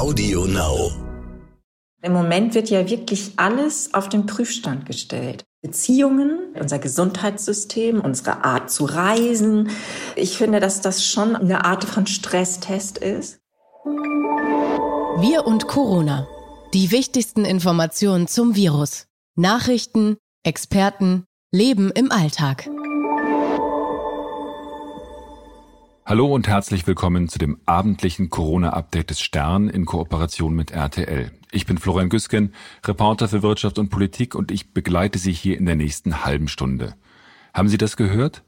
Audio 0.00 0.46
Now. 0.46 0.92
Im 2.00 2.14
Moment 2.14 2.54
wird 2.54 2.70
ja 2.70 2.88
wirklich 2.88 3.32
alles 3.36 3.92
auf 3.92 4.08
den 4.08 4.24
Prüfstand 4.24 4.86
gestellt. 4.86 5.44
Beziehungen, 5.60 6.38
unser 6.58 6.78
Gesundheitssystem, 6.78 8.00
unsere 8.00 8.42
Art 8.42 8.70
zu 8.70 8.86
reisen. 8.86 9.68
Ich 10.16 10.38
finde, 10.38 10.58
dass 10.58 10.80
das 10.80 11.04
schon 11.04 11.36
eine 11.36 11.66
Art 11.66 11.84
von 11.84 12.06
Stresstest 12.06 12.96
ist. 12.96 13.40
Wir 15.18 15.44
und 15.44 15.66
Corona. 15.68 16.26
Die 16.72 16.90
wichtigsten 16.92 17.44
Informationen 17.44 18.26
zum 18.26 18.56
Virus. 18.56 19.06
Nachrichten, 19.36 20.16
Experten, 20.44 21.26
Leben 21.52 21.90
im 21.90 22.10
Alltag. 22.10 22.70
Hallo 26.10 26.26
und 26.34 26.48
herzlich 26.48 26.88
willkommen 26.88 27.28
zu 27.28 27.38
dem 27.38 27.60
abendlichen 27.66 28.30
Corona-Update 28.30 29.10
des 29.10 29.20
Stern 29.20 29.68
in 29.68 29.84
Kooperation 29.84 30.56
mit 30.56 30.72
RTL. 30.72 31.30
Ich 31.52 31.66
bin 31.66 31.78
Florian 31.78 32.08
Güsken, 32.08 32.52
Reporter 32.84 33.28
für 33.28 33.44
Wirtschaft 33.44 33.78
und 33.78 33.90
Politik 33.90 34.34
und 34.34 34.50
ich 34.50 34.72
begleite 34.72 35.20
Sie 35.20 35.30
hier 35.30 35.56
in 35.56 35.66
der 35.66 35.76
nächsten 35.76 36.24
halben 36.24 36.48
Stunde. 36.48 36.96
Haben 37.54 37.68
Sie 37.68 37.78
das 37.78 37.96
gehört? 37.96 38.42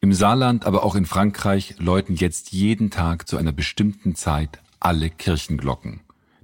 Im 0.00 0.12
Saarland, 0.12 0.66
aber 0.66 0.82
auch 0.82 0.96
in 0.96 1.06
Frankreich 1.06 1.76
läuten 1.78 2.16
jetzt 2.16 2.50
jeden 2.50 2.90
Tag 2.90 3.28
zu 3.28 3.36
einer 3.36 3.52
bestimmten 3.52 4.16
Zeit 4.16 4.60
alle 4.80 5.08
Kirchenglocken. 5.08 6.00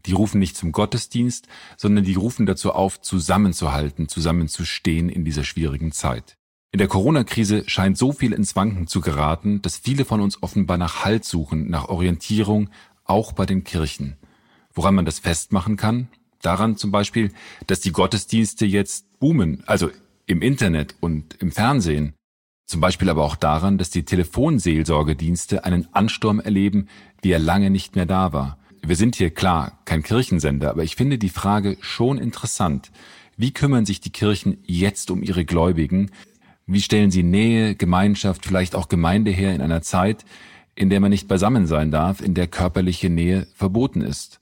Die 0.06 0.12
rufen 0.12 0.38
nicht 0.38 0.56
zum 0.56 0.70
Gottesdienst, 0.70 1.48
sondern 1.76 2.04
die 2.04 2.14
rufen 2.14 2.46
dazu 2.46 2.70
auf, 2.70 3.00
zusammenzuhalten, 3.00 4.06
zusammenzustehen 4.06 5.08
in 5.08 5.24
dieser 5.24 5.42
schwierigen 5.42 5.90
Zeit. 5.90 6.36
In 6.74 6.78
der 6.78 6.88
Corona-Krise 6.88 7.64
scheint 7.66 7.98
so 7.98 8.12
viel 8.12 8.32
ins 8.32 8.56
Wanken 8.56 8.86
zu 8.86 9.02
geraten, 9.02 9.60
dass 9.60 9.76
viele 9.76 10.06
von 10.06 10.22
uns 10.22 10.42
offenbar 10.42 10.78
nach 10.78 11.04
Halt 11.04 11.22
suchen, 11.26 11.68
nach 11.68 11.90
Orientierung, 11.90 12.70
auch 13.04 13.32
bei 13.32 13.44
den 13.44 13.62
Kirchen. 13.62 14.16
Woran 14.72 14.94
man 14.94 15.04
das 15.04 15.18
festmachen 15.18 15.76
kann? 15.76 16.08
Daran 16.40 16.78
zum 16.78 16.90
Beispiel, 16.90 17.30
dass 17.66 17.80
die 17.80 17.92
Gottesdienste 17.92 18.64
jetzt 18.64 19.18
boomen, 19.20 19.62
also 19.66 19.90
im 20.24 20.40
Internet 20.40 20.94
und 21.00 21.34
im 21.42 21.52
Fernsehen. 21.52 22.14
Zum 22.64 22.80
Beispiel 22.80 23.10
aber 23.10 23.22
auch 23.22 23.36
daran, 23.36 23.76
dass 23.76 23.90
die 23.90 24.06
Telefonseelsorgedienste 24.06 25.66
einen 25.66 25.94
Ansturm 25.94 26.40
erleben, 26.40 26.88
wie 27.20 27.32
er 27.32 27.38
lange 27.38 27.68
nicht 27.68 27.96
mehr 27.96 28.06
da 28.06 28.32
war. 28.32 28.56
Wir 28.80 28.96
sind 28.96 29.16
hier 29.16 29.28
klar 29.28 29.78
kein 29.84 30.02
Kirchensender, 30.02 30.70
aber 30.70 30.84
ich 30.84 30.96
finde 30.96 31.18
die 31.18 31.28
Frage 31.28 31.76
schon 31.80 32.16
interessant. 32.16 32.90
Wie 33.36 33.52
kümmern 33.52 33.84
sich 33.84 34.00
die 34.00 34.10
Kirchen 34.10 34.56
jetzt 34.64 35.10
um 35.10 35.22
ihre 35.22 35.44
Gläubigen? 35.44 36.10
Wie 36.66 36.80
stellen 36.80 37.10
Sie 37.10 37.22
Nähe, 37.22 37.74
Gemeinschaft, 37.74 38.46
vielleicht 38.46 38.74
auch 38.74 38.88
Gemeinde 38.88 39.30
her 39.30 39.54
in 39.54 39.60
einer 39.60 39.82
Zeit, 39.82 40.24
in 40.74 40.90
der 40.90 41.00
man 41.00 41.10
nicht 41.10 41.28
beisammen 41.28 41.66
sein 41.66 41.90
darf, 41.90 42.20
in 42.20 42.34
der 42.34 42.46
körperliche 42.46 43.10
Nähe 43.10 43.46
verboten 43.54 44.00
ist? 44.00 44.40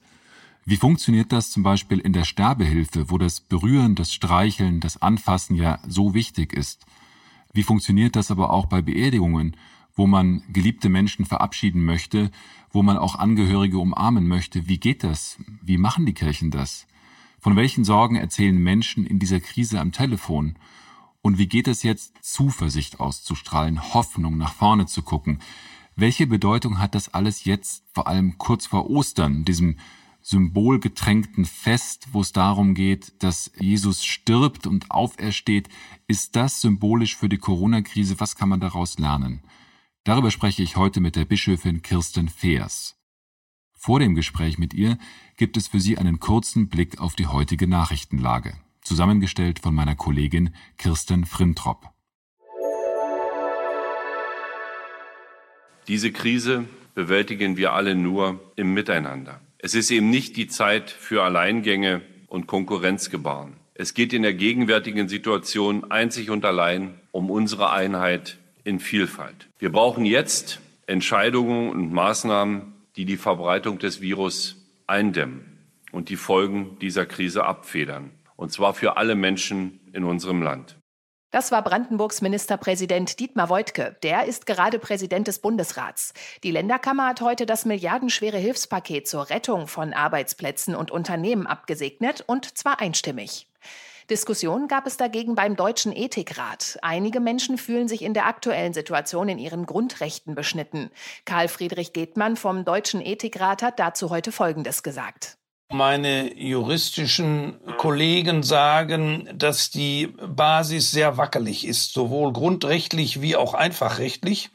Wie 0.63 0.77
funktioniert 0.77 1.31
das 1.31 1.49
zum 1.49 1.63
Beispiel 1.63 1.97
in 1.97 2.13
der 2.13 2.23
Sterbehilfe, 2.23 3.09
wo 3.09 3.17
das 3.17 3.41
Berühren, 3.41 3.95
das 3.95 4.13
Streicheln, 4.13 4.79
das 4.79 5.01
Anfassen 5.01 5.55
ja 5.55 5.79
so 5.87 6.13
wichtig 6.13 6.53
ist? 6.53 6.85
Wie 7.53 7.63
funktioniert 7.63 8.15
das 8.15 8.29
aber 8.29 8.51
auch 8.51 8.67
bei 8.67 8.81
Beerdigungen, 8.81 9.57
wo 9.95 10.05
man 10.05 10.43
geliebte 10.53 10.87
Menschen 10.87 11.25
verabschieden 11.25 11.83
möchte, 11.83 12.29
wo 12.71 12.83
man 12.83 12.97
auch 12.97 13.15
Angehörige 13.15 13.79
umarmen 13.79 14.27
möchte? 14.27 14.67
Wie 14.67 14.77
geht 14.77 15.03
das? 15.03 15.37
Wie 15.61 15.77
machen 15.77 16.05
die 16.05 16.13
Kirchen 16.13 16.51
das? 16.51 16.85
Von 17.39 17.55
welchen 17.55 17.83
Sorgen 17.83 18.15
erzählen 18.15 18.57
Menschen 18.57 19.05
in 19.05 19.17
dieser 19.17 19.39
Krise 19.39 19.79
am 19.79 19.91
Telefon? 19.91 20.55
Und 21.21 21.37
wie 21.37 21.47
geht 21.47 21.67
es 21.67 21.83
jetzt, 21.83 22.13
Zuversicht 22.21 22.99
auszustrahlen, 22.99 23.93
Hoffnung 23.93 24.37
nach 24.37 24.53
vorne 24.53 24.87
zu 24.87 25.03
gucken? 25.03 25.39
Welche 25.95 26.25
Bedeutung 26.25 26.79
hat 26.79 26.95
das 26.95 27.13
alles 27.13 27.43
jetzt, 27.43 27.83
vor 27.93 28.07
allem 28.07 28.37
kurz 28.37 28.65
vor 28.65 28.89
Ostern, 28.89 29.45
diesem 29.45 29.77
symbolgetränkten 30.21 31.45
Fest, 31.45 32.07
wo 32.11 32.21
es 32.21 32.31
darum 32.31 32.73
geht, 32.73 33.21
dass 33.23 33.51
Jesus 33.59 34.03
stirbt 34.03 34.65
und 34.65 34.89
aufersteht? 34.89 35.69
Ist 36.07 36.35
das 36.35 36.61
symbolisch 36.61 37.15
für 37.15 37.29
die 37.29 37.37
Corona-Krise? 37.37 38.19
Was 38.19 38.35
kann 38.35 38.49
man 38.49 38.59
daraus 38.59 38.97
lernen? 38.97 39.43
Darüber 40.03 40.31
spreche 40.31 40.63
ich 40.63 40.75
heute 40.75 41.01
mit 41.01 41.15
der 41.15 41.25
Bischöfin 41.25 41.83
Kirsten 41.83 42.29
Feers. 42.29 42.97
Vor 43.73 43.99
dem 43.99 44.15
Gespräch 44.15 44.57
mit 44.57 44.73
ihr 44.73 44.97
gibt 45.37 45.57
es 45.57 45.67
für 45.67 45.79
Sie 45.79 45.97
einen 45.97 46.19
kurzen 46.19 46.69
Blick 46.69 46.99
auf 46.99 47.15
die 47.15 47.27
heutige 47.27 47.67
Nachrichtenlage 47.67 48.55
zusammengestellt 48.81 49.59
von 49.59 49.73
meiner 49.73 49.95
Kollegin 49.95 50.53
Kirsten 50.77 51.25
Frintrop. 51.25 51.89
Diese 55.87 56.11
Krise 56.11 56.65
bewältigen 56.93 57.57
wir 57.57 57.73
alle 57.73 57.95
nur 57.95 58.39
im 58.55 58.73
Miteinander. 58.73 59.41
Es 59.57 59.75
ist 59.75 59.91
eben 59.91 60.09
nicht 60.09 60.37
die 60.37 60.47
Zeit 60.47 60.89
für 60.89 61.23
Alleingänge 61.23 62.01
und 62.27 62.47
Konkurrenzgebaren. 62.47 63.53
Es 63.73 63.93
geht 63.93 64.13
in 64.13 64.21
der 64.21 64.33
gegenwärtigen 64.33 65.07
Situation 65.07 65.89
einzig 65.91 66.29
und 66.29 66.45
allein 66.45 66.99
um 67.11 67.29
unsere 67.29 67.71
Einheit 67.71 68.37
in 68.63 68.79
Vielfalt. 68.79 69.49
Wir 69.59 69.71
brauchen 69.71 70.05
jetzt 70.05 70.59
Entscheidungen 70.87 71.69
und 71.69 71.91
Maßnahmen, 71.91 72.73
die 72.95 73.05
die 73.05 73.17
Verbreitung 73.17 73.79
des 73.79 74.01
Virus 74.01 74.57
eindämmen 74.87 75.57
und 75.91 76.09
die 76.09 76.15
Folgen 76.15 76.77
dieser 76.79 77.05
Krise 77.05 77.43
abfedern 77.45 78.11
und 78.41 78.51
zwar 78.51 78.73
für 78.73 78.97
alle 78.97 79.13
Menschen 79.13 79.79
in 79.93 80.03
unserem 80.03 80.41
Land. 80.41 80.79
Das 81.29 81.51
war 81.51 81.63
Brandenburgs 81.63 82.21
Ministerpräsident 82.21 83.19
Dietmar 83.19 83.49
Woidke. 83.49 83.95
Der 84.01 84.25
ist 84.25 84.47
gerade 84.47 84.79
Präsident 84.79 85.27
des 85.27 85.39
Bundesrats. 85.39 86.13
Die 86.43 86.49
Länderkammer 86.49 87.05
hat 87.07 87.21
heute 87.21 87.45
das 87.45 87.65
milliardenschwere 87.65 88.37
Hilfspaket 88.37 89.07
zur 89.07 89.29
Rettung 89.29 89.67
von 89.67 89.93
Arbeitsplätzen 89.93 90.75
und 90.75 90.89
Unternehmen 90.89 91.45
abgesegnet 91.45 92.23
und 92.25 92.57
zwar 92.57 92.81
einstimmig. 92.81 93.47
Diskussion 94.09 94.67
gab 94.67 94.87
es 94.87 94.97
dagegen 94.97 95.35
beim 95.35 95.55
Deutschen 95.55 95.95
Ethikrat. 95.95 96.79
Einige 96.81 97.19
Menschen 97.19 97.59
fühlen 97.59 97.87
sich 97.87 98.01
in 98.01 98.15
der 98.15 98.25
aktuellen 98.25 98.73
Situation 98.73 99.29
in 99.29 99.37
ihren 99.37 99.67
Grundrechten 99.67 100.33
beschnitten. 100.33 100.89
Karl 101.25 101.47
Friedrich 101.47 101.93
Gehtmann 101.93 102.35
vom 102.35 102.65
Deutschen 102.65 103.01
Ethikrat 103.01 103.61
hat 103.61 103.79
dazu 103.79 104.09
heute 104.09 104.31
Folgendes 104.31 104.81
gesagt. 104.81 105.37
Meine 105.73 106.37
juristischen 106.37 107.57
Kollegen 107.77 108.43
sagen, 108.43 109.29
dass 109.33 109.69
die 109.69 110.07
Basis 110.07 110.91
sehr 110.91 111.17
wackelig 111.17 111.65
ist, 111.65 111.93
sowohl 111.93 112.33
grundrechtlich 112.33 113.21
wie 113.21 113.37
auch 113.37 113.53
einfachrechtlich. 113.53 114.49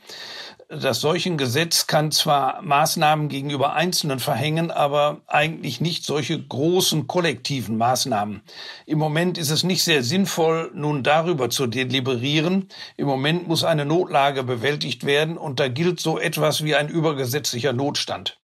Das 0.68 1.00
solchen 1.00 1.38
Gesetz 1.38 1.86
kann 1.86 2.10
zwar 2.10 2.60
Maßnahmen 2.60 3.28
gegenüber 3.28 3.74
Einzelnen 3.74 4.18
verhängen, 4.18 4.70
aber 4.70 5.22
eigentlich 5.26 5.80
nicht 5.80 6.04
solche 6.04 6.42
großen 6.42 7.06
kollektiven 7.06 7.76
Maßnahmen. 7.76 8.42
Im 8.84 8.98
Moment 8.98 9.38
ist 9.38 9.50
es 9.50 9.62
nicht 9.62 9.84
sehr 9.84 10.02
sinnvoll, 10.02 10.72
nun 10.74 11.02
darüber 11.02 11.50
zu 11.50 11.66
deliberieren. 11.66 12.68
Im 12.96 13.06
Moment 13.06 13.46
muss 13.46 13.62
eine 13.62 13.86
Notlage 13.86 14.42
bewältigt 14.42 15.06
werden 15.06 15.38
und 15.38 15.60
da 15.60 15.68
gilt 15.68 16.00
so 16.00 16.18
etwas 16.18 16.64
wie 16.64 16.74
ein 16.74 16.88
übergesetzlicher 16.88 17.72
Notstand. 17.72 18.40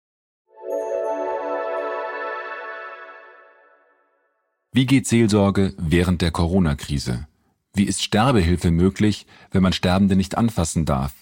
Wie 4.70 4.84
geht 4.84 5.06
Seelsorge 5.06 5.74
während 5.78 6.20
der 6.20 6.30
Corona-Krise? 6.30 7.26
Wie 7.72 7.84
ist 7.84 8.02
Sterbehilfe 8.02 8.70
möglich, 8.70 9.26
wenn 9.50 9.62
man 9.62 9.72
Sterbende 9.72 10.14
nicht 10.14 10.36
anfassen 10.36 10.84
darf? 10.84 11.14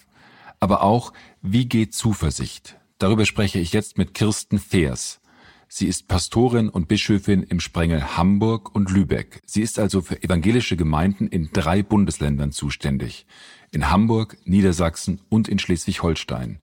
Aber 0.59 0.83
auch, 0.83 1.13
wie 1.41 1.65
geht 1.65 1.93
Zuversicht? 1.93 2.75
Darüber 2.99 3.25
spreche 3.25 3.59
ich 3.59 3.71
jetzt 3.71 3.97
mit 3.97 4.13
Kirsten 4.13 4.59
Feers. 4.59 5.21
Sie 5.69 5.87
ist 5.87 6.09
Pastorin 6.09 6.67
und 6.67 6.89
Bischöfin 6.89 7.41
im 7.41 7.61
Sprengel 7.61 8.17
Hamburg 8.17 8.75
und 8.75 8.91
Lübeck. 8.91 9.41
Sie 9.45 9.61
ist 9.61 9.79
also 9.79 10.01
für 10.01 10.21
evangelische 10.21 10.75
Gemeinden 10.75 11.27
in 11.27 11.49
drei 11.53 11.83
Bundesländern 11.83 12.51
zuständig. 12.51 13.25
In 13.71 13.89
Hamburg, 13.89 14.37
Niedersachsen 14.43 15.21
und 15.29 15.47
in 15.47 15.57
Schleswig-Holstein. 15.57 16.59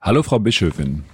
Hallo 0.00 0.22
Frau 0.22 0.38
Bischöfin. 0.38 1.04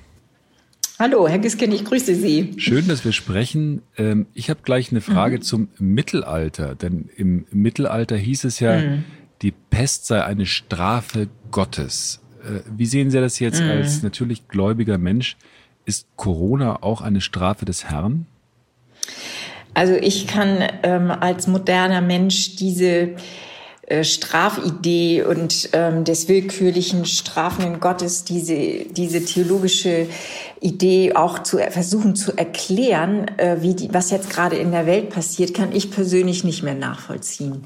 Hallo, 1.01 1.27
Herr 1.27 1.39
Gisken, 1.39 1.73
ich 1.73 1.87
grüße 1.87 2.15
Sie. 2.15 2.53
Schön, 2.59 2.87
dass 2.87 3.07
wir 3.07 3.13
sprechen. 3.13 3.81
Ähm, 3.97 4.27
ich 4.35 4.51
habe 4.51 4.61
gleich 4.63 4.91
eine 4.91 5.01
Frage 5.01 5.37
mhm. 5.37 5.41
zum 5.41 5.69
Mittelalter, 5.79 6.75
denn 6.75 7.09
im 7.17 7.47
Mittelalter 7.51 8.19
hieß 8.19 8.45
es 8.45 8.61
ja, 8.61 8.77
mhm. 8.77 9.05
die 9.41 9.51
Pest 9.51 10.05
sei 10.05 10.23
eine 10.23 10.45
Strafe 10.45 11.29
Gottes. 11.51 12.21
Äh, 12.45 12.61
wie 12.77 12.85
sehen 12.85 13.11
Sie 13.11 13.19
das 13.19 13.39
jetzt 13.39 13.63
mhm. 13.63 13.71
als 13.71 14.03
natürlich 14.03 14.47
gläubiger 14.49 14.99
Mensch? 14.99 15.39
Ist 15.87 16.07
Corona 16.17 16.83
auch 16.83 17.01
eine 17.01 17.23
Strafe 17.23 17.65
des 17.65 17.87
Herrn? 17.87 18.27
Also 19.73 19.95
ich 19.95 20.27
kann 20.27 20.63
ähm, 20.83 21.11
als 21.11 21.47
moderner 21.47 22.03
Mensch 22.03 22.57
diese 22.57 23.17
äh, 23.91 24.05
Strafidee 24.05 25.25
und 25.25 25.71
ähm, 25.73 26.05
des 26.05 26.29
willkürlichen 26.29 27.07
strafenden 27.07 27.81
Gottes, 27.81 28.23
diese, 28.23 28.85
diese 28.89 29.25
theologische 29.25 30.07
Idee 30.61 31.15
auch 31.17 31.41
zu 31.41 31.59
versuchen 31.59 32.15
zu 32.15 32.37
erklären, 32.37 33.27
äh, 33.39 33.57
wie 33.63 33.75
die, 33.75 33.93
was 33.93 34.13
jetzt 34.13 34.31
gerade 34.31 34.57
in 34.57 34.71
der 34.71 34.87
Welt 34.87 35.11
passiert, 35.11 35.55
kann 35.55 35.73
ich 35.73 35.91
persönlich 35.91 36.45
nicht 36.45 36.63
mehr 36.63 36.75
nachvollziehen. 36.75 37.65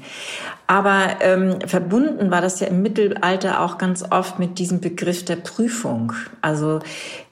Aber 0.65 1.17
ähm, 1.21 1.59
verbunden 1.67 2.31
war 2.31 2.41
das 2.41 2.59
ja 2.59 2.67
im 2.67 2.81
Mittelalter 2.81 3.61
auch 3.61 3.77
ganz 3.77 4.03
oft 4.09 4.39
mit 4.39 4.57
diesem 4.57 4.79
Begriff 4.79 5.25
der 5.25 5.35
Prüfung. 5.35 6.13
Also 6.41 6.79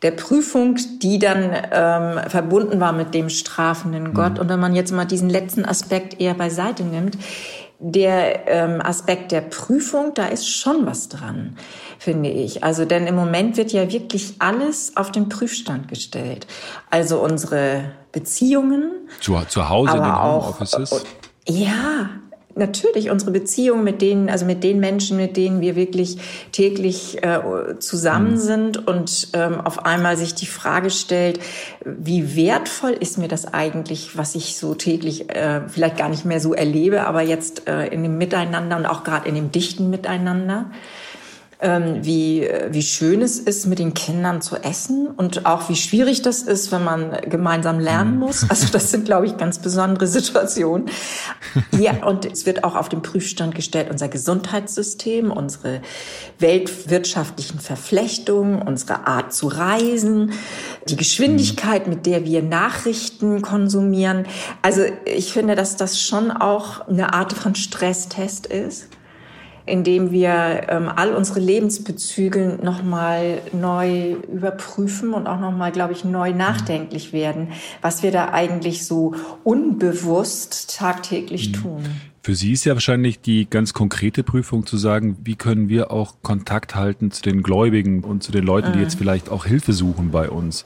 der 0.04 0.12
Prüfung, 0.12 0.78
die 1.02 1.18
dann 1.18 1.52
ähm, 1.72 2.30
verbunden 2.30 2.80
war 2.80 2.94
mit 2.94 3.16
dem 3.16 3.30
strafenden 3.30 4.14
Gott. 4.14 4.34
Mhm. 4.34 4.40
Und 4.40 4.50
wenn 4.50 4.60
man 4.60 4.76
jetzt 4.76 4.92
mal 4.92 5.06
diesen 5.06 5.32
letzten 5.32 5.66
Aspekt 5.66 6.22
eher 6.22 6.36
beiseite 6.36 6.84
nimmt, 6.84 7.18
der 7.86 8.48
ähm, 8.48 8.82
Aspekt 8.82 9.34
der 9.34 9.42
Prüfung, 9.42 10.14
da 10.14 10.28
ist 10.28 10.48
schon 10.48 10.86
was 10.86 11.10
dran, 11.10 11.58
finde 12.00 12.30
ich. 12.30 12.64
Also 12.64 12.86
denn 12.86 13.08
im 13.08 13.16
Moment 13.16 13.58
wird 13.58 13.74
ja 13.74 13.92
wirklich 13.92 14.36
alles 14.40 14.96
auf 14.96 15.12
den 15.12 15.28
Prüfstand 15.28 15.90
gestellt. 15.90 16.48
Also 16.90 17.20
unsere 17.20 17.92
Beziehungen. 18.14 19.10
Zu, 19.20 19.38
zu 19.50 19.68
Hause 19.68 19.98
in 19.98 20.04
den 20.04 20.24
Homeoffices? 20.24 21.04
Ja, 21.46 22.10
natürlich 22.56 23.10
unsere 23.10 23.32
Beziehung 23.32 23.84
mit 23.84 24.02
denen, 24.02 24.30
also 24.30 24.46
mit 24.46 24.64
den 24.64 24.80
Menschen, 24.80 25.18
mit 25.18 25.38
denen 25.38 25.62
wir 25.62 25.76
wirklich 25.76 26.18
täglich 26.52 27.24
äh, 27.24 27.40
zusammen 27.80 28.34
mhm. 28.34 28.38
sind 28.38 28.88
und 28.88 29.30
ähm, 29.34 29.62
auf 29.62 29.86
einmal 29.86 30.18
sich 30.18 30.36
die 30.36 30.46
Frage 30.46 30.90
stellt, 30.90 31.40
wie 31.84 32.36
wertvoll 32.36 32.92
ist 32.92 33.18
mir 33.18 33.28
das 33.28 33.54
eigentlich, 33.54 34.18
was 34.18 34.36
ich 34.36 34.58
so 34.58 34.76
täglich 34.76 35.30
äh, 35.30 35.62
vielleicht 35.68 35.98
gar 35.98 36.10
nicht 36.10 36.26
mehr 36.26 36.40
so 36.40 36.54
erlebe, 36.54 37.06
aber 37.06 37.22
jetzt 37.22 37.68
äh, 37.68 37.88
in 37.88 38.04
dem 38.04 38.18
Miteinander 38.18 38.78
und 38.78 38.86
auch 38.86 39.04
gerade 39.04 39.28
in 39.28 39.36
dem 39.36 39.52
dichten 39.52 39.90
Miteinander 39.90 40.72
wie, 41.64 42.48
wie 42.72 42.82
schön 42.82 43.22
es 43.22 43.40
ist, 43.40 43.68
mit 43.68 43.80
den 43.80 43.94
Kindern 43.94 44.42
zu 44.42 44.58
essen 44.58 45.08
und 45.08 45.46
auch 45.46 45.70
wie 45.70 45.76
schwierig 45.76 46.22
das 46.22 46.42
ist, 46.42 46.74
wenn 46.74 46.84
man 46.84 47.18
gemeinsam 47.30 47.80
lernen 47.80 48.16
mhm. 48.16 48.20
muss. 48.20 48.50
Also 48.50 48.68
das 48.72 48.92
sind, 48.92 49.06
glaube 49.06 49.28
ich, 49.28 49.38
ganz 49.38 49.60
besondere 49.60 50.08
Situationen. 50.08 50.90
Ja, 51.80 52.06
und 52.06 52.26
es 52.26 52.46
wird 52.46 52.64
auch 52.64 52.76
auf 52.76 52.90
den 52.90 53.02
Prüfstand 53.02 53.56
gestellt, 53.56 53.90
unser 53.92 54.08
Gesundheitssystem, 54.08 55.32
unsere 55.32 55.82
weltwirtschaftlichen 56.40 57.60
Verflechtungen, 57.60 58.62
unsere 58.62 59.06
Art 59.08 59.34
zu 59.34 59.48
reisen, 59.48 60.34
die 60.88 60.96
Geschwindigkeit, 60.96 61.88
mit 61.88 62.06
der 62.06 62.26
wir 62.26 62.42
Nachrichten 62.42 63.42
konsumieren. 63.42 64.26
Also 64.62 64.84
ich 65.06 65.34
finde, 65.34 65.56
dass 65.56 65.76
das 65.76 66.00
schon 66.00 66.32
auch 66.32 66.88
eine 66.88 67.14
Art 67.14 67.34
von 67.34 67.56
Stresstest 67.56 68.48
ist 68.48 68.88
indem 69.66 70.12
wir 70.12 70.68
ähm, 70.70 70.90
all 70.94 71.14
unsere 71.14 71.40
Lebensbezüge 71.40 72.60
nochmal 72.62 73.42
neu 73.54 74.14
überprüfen 74.32 75.14
und 75.14 75.28
auch 75.28 75.40
nochmal, 75.40 75.72
glaube 75.72 75.94
ich, 75.94 76.04
neu 76.04 76.34
nachdenklich 76.34 77.14
werden, 77.14 77.50
was 77.82 78.04
wir 78.04 78.12
da 78.12 78.30
eigentlich 78.30 78.86
so 78.86 79.16
unbewusst 79.44 80.78
tagtäglich 80.78 81.50
mhm. 81.50 81.54
tun. 81.54 81.84
Für 82.22 82.36
Sie 82.36 82.54
ist 82.54 82.64
ja 82.64 82.74
wahrscheinlich 82.74 83.20
die 83.20 83.50
ganz 83.50 83.74
konkrete 83.74 84.24
Prüfung 84.24 84.66
zu 84.66 84.78
sagen, 84.78 85.18
wie 85.24 85.36
können 85.36 85.68
wir 85.68 85.92
auch 85.92 86.16
Kontakt 86.22 86.74
halten 86.74 87.12
zu 87.12 87.22
den 87.22 87.44
Gläubigen 87.44 88.04
und 88.04 88.24
zu 88.24 88.32
den 88.32 88.46
Leuten, 88.46 88.72
die 88.72 88.78
mhm. 88.78 88.84
jetzt 88.84 88.96
vielleicht 88.96 89.30
auch 89.30 89.46
Hilfe 89.46 89.74
suchen 89.74 90.12
bei 90.12 90.30
uns. 90.30 90.66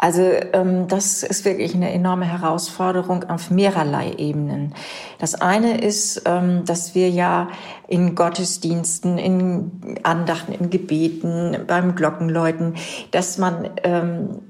Also 0.00 0.22
ähm, 0.52 0.86
das 0.86 1.24
ist 1.24 1.44
wirklich 1.44 1.74
eine 1.74 1.92
enorme 1.92 2.24
Herausforderung 2.24 3.24
auf 3.24 3.50
mehrerlei 3.50 4.12
Ebenen. 4.16 4.72
Das 5.18 5.34
eine 5.34 5.80
ist, 5.80 6.22
ähm, 6.24 6.64
dass 6.64 6.94
wir 6.94 7.10
ja 7.10 7.48
in 7.88 8.14
Gottesdiensten, 8.14 9.18
in 9.18 9.98
Andachten, 10.04 10.52
in 10.52 10.70
Gebeten, 10.70 11.56
beim 11.66 11.96
Glockenläuten, 11.96 12.74
dass 13.10 13.38
man 13.38 13.70
ähm, 13.82 14.42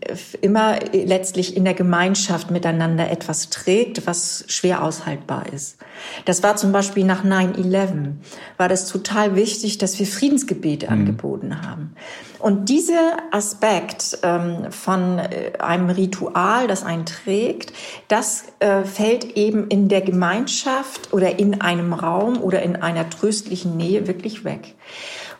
immer 0.43 0.81
letztlich 0.93 1.57
in 1.57 1.65
der 1.65 1.75
Gemeinschaft 1.75 2.51
miteinander 2.51 3.11
etwas 3.11 3.49
trägt, 3.49 4.07
was 4.07 4.45
schwer 4.49 4.83
aushaltbar 4.83 5.45
ist. 5.51 5.79
Das 6.27 6.43
war 6.43 6.57
zum 6.57 6.73
Beispiel 6.73 7.05
nach 7.05 7.25
9-11, 7.25 8.13
war 8.59 8.69
das 8.69 8.87
total 8.87 9.35
wichtig, 9.35 9.79
dass 9.79 9.99
wir 9.99 10.07
Friedensgebete 10.07 10.87
mhm. 10.87 10.93
angeboten 10.93 11.63
haben. 11.63 11.95
Und 12.39 12.69
dieser 12.69 13.17
Aspekt 13.33 14.19
ähm, 14.23 14.71
von 14.71 15.19
äh, 15.19 15.53
einem 15.59 15.91
Ritual, 15.91 16.69
das 16.69 16.85
einen 16.85 17.05
trägt, 17.05 17.73
das 18.07 18.45
äh, 18.61 18.85
fällt 18.85 19.37
eben 19.37 19.69
in 19.69 19.89
der 19.89 20.03
Gemeinschaft 20.03 21.13
oder 21.13 21.39
in 21.39 21.61
einem 21.61 21.93
Raum 21.93 22.41
oder 22.41 22.63
in 22.63 22.77
einer 22.77 23.11
tröstlichen 23.11 23.77
Nähe 23.77 24.07
wirklich 24.07 24.45
weg. 24.45 24.75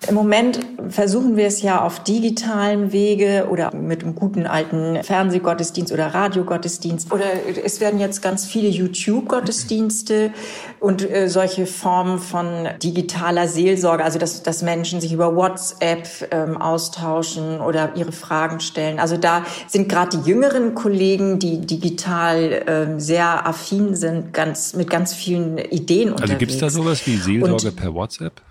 Im 0.07 0.15
Moment 0.15 0.61
versuchen 0.89 1.37
wir 1.37 1.47
es 1.47 1.61
ja 1.61 1.83
auf 1.85 2.03
digitalen 2.03 2.93
Wege 2.93 3.49
oder 3.51 3.75
mit 3.75 4.05
einem 4.05 4.15
guten 4.15 4.47
alten 4.47 5.03
Fernsehgottesdienst 5.03 5.93
oder 5.93 6.15
Radiogottesdienst. 6.15 7.13
Oder 7.13 7.25
es 7.65 7.81
werden 7.81 7.99
jetzt 7.99 8.23
ganz 8.23 8.47
viele 8.47 8.69
YouTube-Gottesdienste 8.69 10.31
und 10.79 11.09
äh, 11.09 11.29
solche 11.29 11.67
Formen 11.67 12.19
von 12.21 12.69
digitaler 12.83 13.49
Seelsorge, 13.49 14.05
also 14.05 14.19
dass, 14.19 14.43
dass 14.43 14.63
Menschen 14.63 15.01
sich 15.01 15.13
über 15.13 15.35
WhatsApp 15.35 16.07
ähm, 16.31 16.57
austauschen 16.57 17.61
oder 17.61 17.97
ihre 17.97 18.13
Fragen 18.13 18.61
stellen. 18.61 19.01
Also 19.01 19.17
da 19.17 19.45
sind 19.67 19.89
gerade 19.89 20.17
die 20.17 20.31
jüngeren 20.31 20.75
Kollegen, 20.75 21.39
die 21.39 21.61
digital 21.61 22.63
ähm, 22.67 23.01
sehr 23.01 23.47
affin 23.47 23.97
sind, 23.97 24.33
ganz 24.33 24.75
mit 24.75 24.89
ganz 24.89 25.13
vielen 25.13 25.59
Ideen 25.59 26.13
also 26.13 26.23
unterwegs. 26.23 26.31
Also 26.31 26.39
gibt 26.39 26.53
es 26.53 26.59
da 26.59 26.71
sowas 26.71 27.07
wie 27.07 27.17
Seelsorge 27.17 27.69
und, 27.69 27.77
per 27.77 27.95
WhatsApp? 27.95 28.48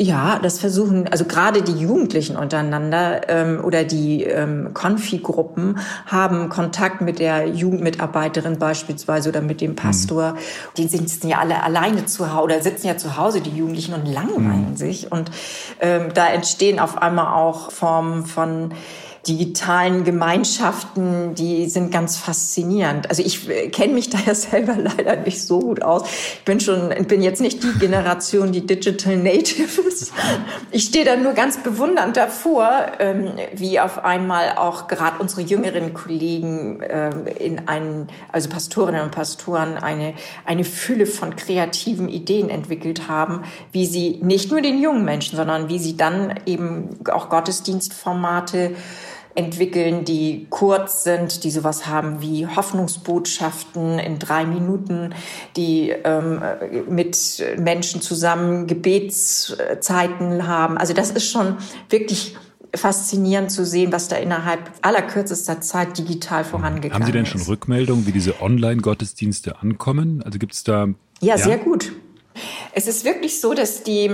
Ja, 0.00 0.38
das 0.38 0.60
versuchen, 0.60 1.08
also 1.08 1.24
gerade 1.24 1.60
die 1.62 1.72
Jugendlichen 1.72 2.36
untereinander 2.36 3.28
ähm, 3.28 3.64
oder 3.64 3.82
die 3.82 4.22
ähm, 4.22 4.70
Konfi-Gruppen 4.72 5.80
haben 6.06 6.48
Kontakt 6.50 7.00
mit 7.00 7.18
der 7.18 7.48
Jugendmitarbeiterin 7.48 8.60
beispielsweise 8.60 9.28
oder 9.30 9.40
mit 9.40 9.60
dem 9.60 9.74
Pastor. 9.74 10.34
Mhm. 10.34 10.36
Die 10.76 10.86
sitzen 10.86 11.26
ja 11.26 11.38
alle 11.38 11.64
alleine 11.64 12.06
zu 12.06 12.32
Hause 12.32 12.44
oder 12.44 12.62
sitzen 12.62 12.86
ja 12.86 12.96
zu 12.96 13.16
Hause, 13.16 13.40
die 13.40 13.50
Jugendlichen, 13.50 13.92
und 13.92 14.06
langweilen 14.06 14.70
mhm. 14.70 14.76
sich. 14.76 15.10
Und 15.10 15.32
ähm, 15.80 16.14
da 16.14 16.28
entstehen 16.28 16.78
auf 16.78 17.02
einmal 17.02 17.34
auch 17.34 17.72
Formen 17.72 18.24
von 18.24 18.70
digitalen 19.28 20.04
Gemeinschaften, 20.04 21.34
die 21.34 21.68
sind 21.68 21.92
ganz 21.92 22.16
faszinierend. 22.16 23.10
Also 23.10 23.22
ich 23.22 23.48
äh, 23.48 23.68
kenne 23.68 23.92
mich 23.92 24.08
da 24.10 24.18
ja 24.26 24.34
selber 24.34 24.76
leider 24.76 25.16
nicht 25.16 25.42
so 25.42 25.60
gut 25.60 25.82
aus. 25.82 26.08
Ich 26.38 26.44
bin 26.44 26.60
schon, 26.60 26.88
bin 27.06 27.22
jetzt 27.22 27.40
nicht 27.40 27.62
die 27.62 27.78
Generation, 27.78 28.52
die 28.52 28.66
Digital 28.66 29.16
Native 29.16 29.82
ist. 29.82 30.12
Ich 30.70 30.84
stehe 30.84 31.04
da 31.04 31.16
nur 31.16 31.32
ganz 31.32 31.58
bewundernd 31.58 32.16
davor, 32.16 32.92
ähm, 32.98 33.32
wie 33.54 33.78
auf 33.80 34.04
einmal 34.04 34.56
auch 34.56 34.88
gerade 34.88 35.18
unsere 35.18 35.42
jüngeren 35.42 35.92
Kollegen 35.92 36.82
ähm, 36.88 37.26
in 37.38 37.68
einen, 37.68 38.08
also 38.32 38.48
Pastorinnen 38.48 39.02
und 39.02 39.10
Pastoren, 39.10 39.76
eine, 39.76 40.14
eine 40.46 40.64
Fülle 40.64 41.06
von 41.06 41.36
kreativen 41.36 42.08
Ideen 42.08 42.48
entwickelt 42.48 43.08
haben, 43.08 43.42
wie 43.72 43.86
sie 43.86 44.18
nicht 44.22 44.50
nur 44.50 44.60
den 44.60 44.80
jungen 44.80 45.04
Menschen, 45.04 45.36
sondern 45.36 45.68
wie 45.68 45.78
sie 45.78 45.96
dann 45.96 46.34
eben 46.46 46.98
auch 47.10 47.28
Gottesdienstformate 47.28 48.76
entwickeln, 49.38 50.04
die 50.04 50.48
kurz 50.50 51.04
sind, 51.04 51.44
die 51.44 51.52
sowas 51.52 51.86
haben 51.86 52.20
wie 52.20 52.48
Hoffnungsbotschaften 52.48 54.00
in 54.00 54.18
drei 54.18 54.44
Minuten, 54.44 55.14
die 55.56 55.90
ähm, 55.90 56.42
mit 56.88 57.42
Menschen 57.56 58.02
zusammen 58.02 58.66
Gebetszeiten 58.66 60.48
haben. 60.48 60.76
Also 60.76 60.92
das 60.92 61.10
ist 61.10 61.30
schon 61.30 61.56
wirklich 61.88 62.36
faszinierend 62.74 63.52
zu 63.52 63.64
sehen, 63.64 63.92
was 63.92 64.08
da 64.08 64.16
innerhalb 64.16 64.72
aller 64.82 65.02
kürzester 65.02 65.60
Zeit 65.60 65.96
digital 65.96 66.42
vorangegangen 66.42 66.90
ist. 66.90 66.94
Haben 66.94 67.06
Sie 67.06 67.12
denn 67.12 67.26
schon 67.26 67.42
Rückmeldungen, 67.42 68.06
wie 68.06 68.12
diese 68.12 68.42
Online-Gottesdienste 68.42 69.60
ankommen? 69.62 70.20
Also 70.24 70.40
gibt 70.40 70.54
es 70.54 70.64
da... 70.64 70.88
Ja, 71.20 71.36
ja, 71.36 71.38
sehr 71.38 71.58
gut. 71.58 71.92
Es 72.72 72.86
ist 72.86 73.04
wirklich 73.04 73.40
so, 73.40 73.54
dass, 73.54 73.82
die, 73.82 74.10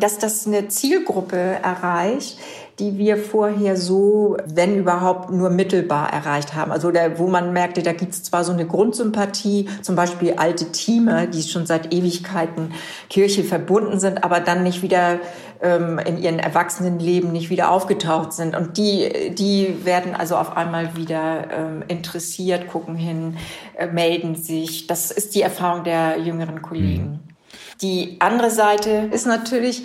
dass 0.00 0.18
das 0.18 0.46
eine 0.46 0.68
Zielgruppe 0.68 1.36
erreicht, 1.36 2.38
die 2.78 2.98
wir 2.98 3.16
vorher 3.16 3.76
so, 3.76 4.36
wenn 4.44 4.76
überhaupt, 4.76 5.30
nur 5.30 5.48
mittelbar 5.48 6.12
erreicht 6.12 6.54
haben. 6.54 6.72
Also 6.72 6.90
da, 6.90 7.18
wo 7.18 7.26
man 7.26 7.52
merkte, 7.52 7.82
da 7.82 7.92
gibt 7.92 8.12
es 8.12 8.22
zwar 8.22 8.44
so 8.44 8.52
eine 8.52 8.66
Grundsympathie, 8.66 9.68
zum 9.80 9.96
Beispiel 9.96 10.34
alte 10.34 10.72
Teamer, 10.72 11.26
die 11.26 11.42
schon 11.42 11.64
seit 11.64 11.94
Ewigkeiten 11.94 12.74
Kirche 13.08 13.44
verbunden 13.44 13.98
sind, 13.98 14.24
aber 14.24 14.40
dann 14.40 14.62
nicht 14.62 14.82
wieder 14.82 15.20
ähm, 15.62 15.98
in 15.98 16.18
ihren 16.18 16.38
Erwachsenenleben 16.38 17.32
nicht 17.32 17.48
wieder 17.48 17.70
aufgetaucht 17.70 18.34
sind. 18.34 18.54
Und 18.54 18.76
die, 18.76 19.34
die 19.34 19.84
werden 19.84 20.14
also 20.14 20.36
auf 20.36 20.54
einmal 20.54 20.96
wieder 20.96 21.50
ähm, 21.50 21.82
interessiert, 21.88 22.68
gucken 22.68 22.94
hin, 22.94 23.38
äh, 23.78 23.86
melden 23.86 24.34
sich. 24.34 24.86
Das 24.86 25.10
ist 25.10 25.34
die 25.34 25.40
Erfahrung 25.40 25.84
der 25.84 26.18
jüngeren 26.18 26.60
Kollegen. 26.60 27.02
Mhm. 27.04 27.36
Die 27.82 28.16
andere 28.20 28.50
Seite 28.50 29.08
ist 29.12 29.26
natürlich, 29.26 29.82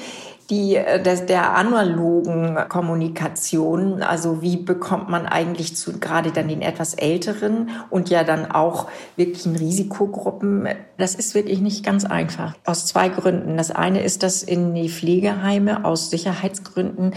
die, 0.52 0.76
äh, 0.76 1.02
der, 1.02 1.16
der 1.16 1.56
analogen 1.56 2.58
Kommunikation, 2.68 4.04
also 4.04 4.42
wie 4.42 4.58
bekommt 4.58 5.10
man 5.10 5.26
eigentlich 5.26 5.76
zu 5.76 6.00
gerade 6.00 6.32
dann 6.32 6.50
den 6.50 6.62
etwas 6.62 6.94
älteren 6.94 7.70
und 7.90 8.10
ja 8.10 8.24
dann 8.24 8.52
auch 8.52 8.88
wirklichen 9.16 9.56
Risikogruppen 9.56 10.68
Das 10.98 11.16
ist 11.16 11.34
wirklich 11.34 11.62
nicht 11.62 11.84
ganz 11.86 12.06
einfach. 12.06 12.54
Aus 12.66 12.86
zwei 12.86 13.10
Gründen. 13.10 13.58
Das 13.58 13.72
eine 13.72 14.04
ist, 14.04 14.24
dass 14.24 14.44
in 14.44 14.76
die 14.76 14.90
Pflegeheime 14.90 15.86
aus 15.86 16.10
Sicherheitsgründen 16.10 17.14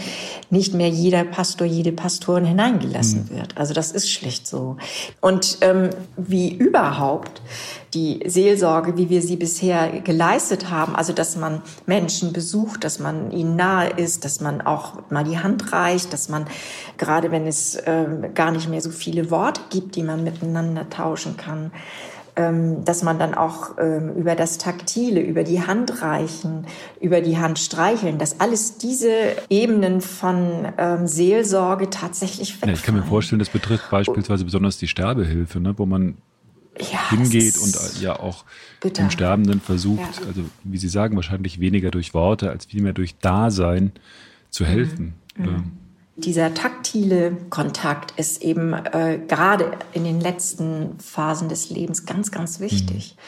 nicht 0.49 0.73
mehr 0.73 0.89
jeder 0.89 1.25
Pastor, 1.25 1.67
jede 1.67 1.91
Pastorin 1.91 2.45
hineingelassen 2.45 3.29
mhm. 3.29 3.37
wird. 3.37 3.57
Also 3.57 3.73
das 3.73 3.91
ist 3.91 4.09
schlicht 4.09 4.47
so. 4.47 4.77
Und 5.19 5.57
ähm, 5.61 5.89
wie 6.15 6.53
überhaupt 6.53 7.41
die 7.95 8.19
Seelsorge, 8.25 8.97
wie 8.97 9.09
wir 9.09 9.21
sie 9.21 9.37
bisher 9.37 10.01
geleistet 10.01 10.69
haben, 10.69 10.95
also 10.95 11.13
dass 11.13 11.37
man 11.37 11.61
Menschen 11.85 12.33
besucht, 12.33 12.83
dass 12.83 12.99
man 12.99 13.31
ihnen 13.31 13.55
nahe 13.55 13.89
ist, 13.89 14.25
dass 14.25 14.41
man 14.41 14.61
auch 14.61 15.09
mal 15.09 15.23
die 15.23 15.39
Hand 15.39 15.71
reicht, 15.71 16.13
dass 16.13 16.29
man, 16.29 16.45
gerade 16.97 17.31
wenn 17.31 17.47
es 17.47 17.75
äh, 17.75 18.05
gar 18.33 18.51
nicht 18.51 18.69
mehr 18.69 18.81
so 18.81 18.91
viele 18.91 19.31
Worte 19.31 19.61
gibt, 19.69 19.95
die 19.95 20.03
man 20.03 20.23
miteinander 20.23 20.89
tauschen 20.89 21.37
kann, 21.37 21.71
ähm, 22.35 22.83
dass 22.83 23.01
man 23.01 23.17
dann 23.17 23.33
auch 23.33 23.77
ähm, 23.79 24.13
über 24.15 24.35
das 24.35 24.57
Taktile, 24.57 25.21
über 25.21 25.45
die 25.45 25.61
Hand 25.61 26.01
reichen, 26.01 26.65
über 26.99 27.21
die 27.21 27.37
Hand 27.37 27.59
streicheln, 27.59 28.17
dass 28.17 28.41
alles 28.41 28.77
diese 28.77 29.09
Ebenen 29.49 30.01
von 30.01 30.67
ähm, 30.77 31.07
Seelsorge 31.07 31.89
tatsächlich 31.89 32.55
wegfallen. 32.55 32.75
Ja, 32.75 32.79
ich 32.79 32.85
kann 32.85 32.95
mir 32.95 33.03
vorstellen, 33.03 33.39
das 33.39 33.49
betrifft 33.49 33.89
beispielsweise 33.89 34.43
besonders 34.43 34.77
die 34.77 34.89
Sterbehilfe, 34.89 35.61
ne, 35.61 35.75
wo 35.77 35.85
man 35.85 36.17
ja, 36.79 37.09
hingeht 37.09 37.57
und 37.57 37.75
äh, 37.75 38.03
ja 38.03 38.19
auch 38.19 38.43
bitter. 38.81 39.03
dem 39.03 39.11
Sterbenden 39.11 39.61
versucht, 39.61 40.21
ja. 40.21 40.27
also 40.27 40.41
wie 40.63 40.77
Sie 40.77 40.89
sagen, 40.89 41.15
wahrscheinlich 41.15 41.59
weniger 41.59 41.91
durch 41.91 42.13
Worte 42.13 42.49
als 42.49 42.65
vielmehr 42.65 42.93
durch 42.93 43.17
Dasein 43.17 43.91
zu 44.49 44.65
helfen. 44.65 45.13
Mhm. 45.35 45.45
Mhm. 45.45 45.71
Dieser 46.17 46.53
taktile 46.53 47.35
Kontakt 47.49 48.17
ist 48.17 48.41
eben 48.41 48.73
äh, 48.73 49.19
gerade 49.27 49.71
in 49.91 50.05
den 50.05 50.21
letzten 50.21 50.97
Phasen 50.99 51.49
des 51.49 51.69
Lebens 51.69 52.05
ganz, 52.05 52.31
ganz 52.31 52.61
wichtig. 52.61 53.15
Mhm. 53.17 53.21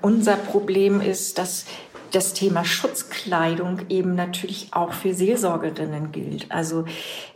Unser 0.00 0.36
Problem 0.36 1.00
ist, 1.00 1.38
dass 1.38 1.64
das 2.12 2.32
Thema 2.32 2.64
Schutzkleidung 2.64 3.80
eben 3.88 4.14
natürlich 4.14 4.68
auch 4.72 4.92
für 4.92 5.14
Seelsorgerinnen 5.14 6.12
gilt. 6.12 6.50
Also 6.50 6.84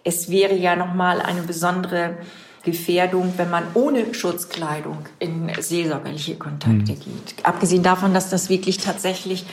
es 0.05 0.31
wäre 0.31 0.55
ja 0.55 0.77
nochmal 0.77 1.21
eine 1.21 1.43
besondere 1.43 2.17
Gefährdung, 2.65 3.35
wenn 3.37 3.51
man 3.51 3.65
ohne 3.75 4.15
Schutzkleidung 4.15 4.99
in 5.19 5.51
seelsorgerliche 5.59 6.37
Kontakte 6.37 6.93
mhm. 6.93 7.01
geht. 7.01 7.35
Abgesehen 7.43 7.83
davon, 7.83 8.15
dass 8.15 8.31
das 8.31 8.49
wirklich 8.49 8.79
tatsächlich 8.79 9.45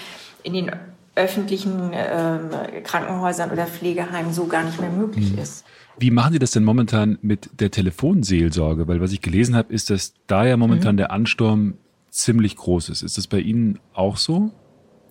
in 0.44 0.54
den 0.54 0.72
öffentlichen 1.16 1.92
äh, 1.92 2.82
Krankenhäusern 2.84 3.52
oder 3.52 3.66
Pflegeheimen 3.66 4.34
so 4.34 4.48
gar 4.48 4.64
nicht 4.64 4.80
mehr 4.80 4.92
möglich 4.92 5.32
mhm. 5.34 5.40
ist. 5.40 5.66
Wie 5.98 6.12
machen 6.12 6.34
Sie 6.34 6.40
das 6.40 6.52
denn 6.52 6.64
momentan 6.64 7.18
mit 7.22 7.50
der 7.60 7.72
Telefonseelsorge? 7.72 8.88
Weil 8.88 9.02
was 9.02 9.12
ich 9.12 9.22
gelesen 9.22 9.56
habe, 9.56 9.74
ist, 9.74 9.90
dass 9.90 10.14
da 10.28 10.46
ja 10.46 10.56
momentan 10.56 10.96
mhm. 10.96 10.98
der 10.98 11.12
Ansturm 11.12 11.74
ziemlich 12.10 12.56
groß 12.56 12.90
ist. 12.90 13.02
Ist 13.02 13.18
das 13.18 13.28
bei 13.28 13.40
Ihnen 13.40 13.80
auch 13.94 14.18
so? 14.18 14.52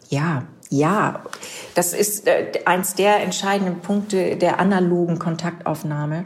Ja, 0.08 0.46
ja, 0.70 1.22
das 1.74 1.94
ist 1.94 2.26
äh, 2.26 2.60
eins 2.66 2.94
der 2.94 3.22
entscheidenden 3.22 3.80
Punkte 3.80 4.36
der 4.36 4.60
analogen 4.60 5.18
Kontaktaufnahme. 5.18 6.24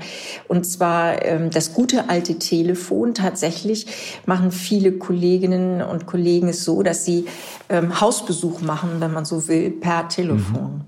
Und 0.48 0.64
zwar 0.64 1.24
ähm, 1.24 1.50
das 1.50 1.74
gute 1.74 2.08
alte 2.08 2.38
Telefon. 2.38 3.14
Tatsächlich 3.14 4.20
machen 4.26 4.50
viele 4.50 4.92
Kolleginnen 4.92 5.80
und 5.82 6.06
Kollegen 6.06 6.48
es 6.48 6.64
so, 6.64 6.82
dass 6.82 7.04
sie 7.04 7.26
ähm, 7.68 8.00
Hausbesuch 8.00 8.62
machen, 8.62 8.96
wenn 8.98 9.12
man 9.12 9.24
so 9.24 9.46
will, 9.46 9.70
per 9.70 10.08
Telefon. 10.08 10.62
Mhm. 10.62 10.80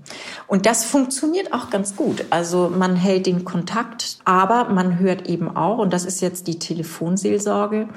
Und 0.47 0.65
das 0.65 0.83
funktioniert 0.83 1.53
auch 1.53 1.69
ganz 1.69 1.95
gut. 1.95 2.25
Also 2.29 2.71
man 2.75 2.95
hält 2.95 3.25
den 3.25 3.45
Kontakt, 3.45 4.17
aber 4.25 4.65
man 4.69 4.99
hört 4.99 5.27
eben 5.27 5.55
auch, 5.55 5.77
und 5.77 5.93
das 5.93 6.05
ist 6.05 6.21
jetzt 6.21 6.47
die 6.47 6.59
Telefonseelsorge, 6.59 7.87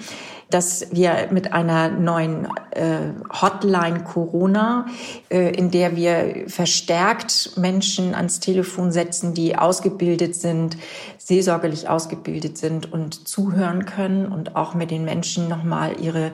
dass 0.51 0.87
wir 0.93 1.29
mit 1.31 1.53
einer 1.53 1.91
neuen 1.91 2.47
äh, 2.71 3.13
Hotline 3.41 4.05
Corona, 4.05 4.87
äh, 5.31 5.55
in 5.55 5.71
der 5.71 5.95
wir 5.97 6.45
verstärkt 6.47 7.53
Menschen 7.57 8.15
ans 8.15 8.41
Telefon 8.41 8.91
setzen, 8.91 9.35
die 9.35 9.57
ausgebildet 9.57 10.35
sind, 10.35 10.77
seelsorgerlich 11.19 11.89
ausgebildet 11.89 12.57
sind 12.57 12.91
und 12.91 13.29
zuhören 13.29 13.85
können 13.85 14.27
und 14.27 14.57
auch 14.57 14.75
mit 14.75 14.91
den 14.91 15.05
Menschen 15.05 15.49
nochmal 15.49 16.01
ihre 16.01 16.33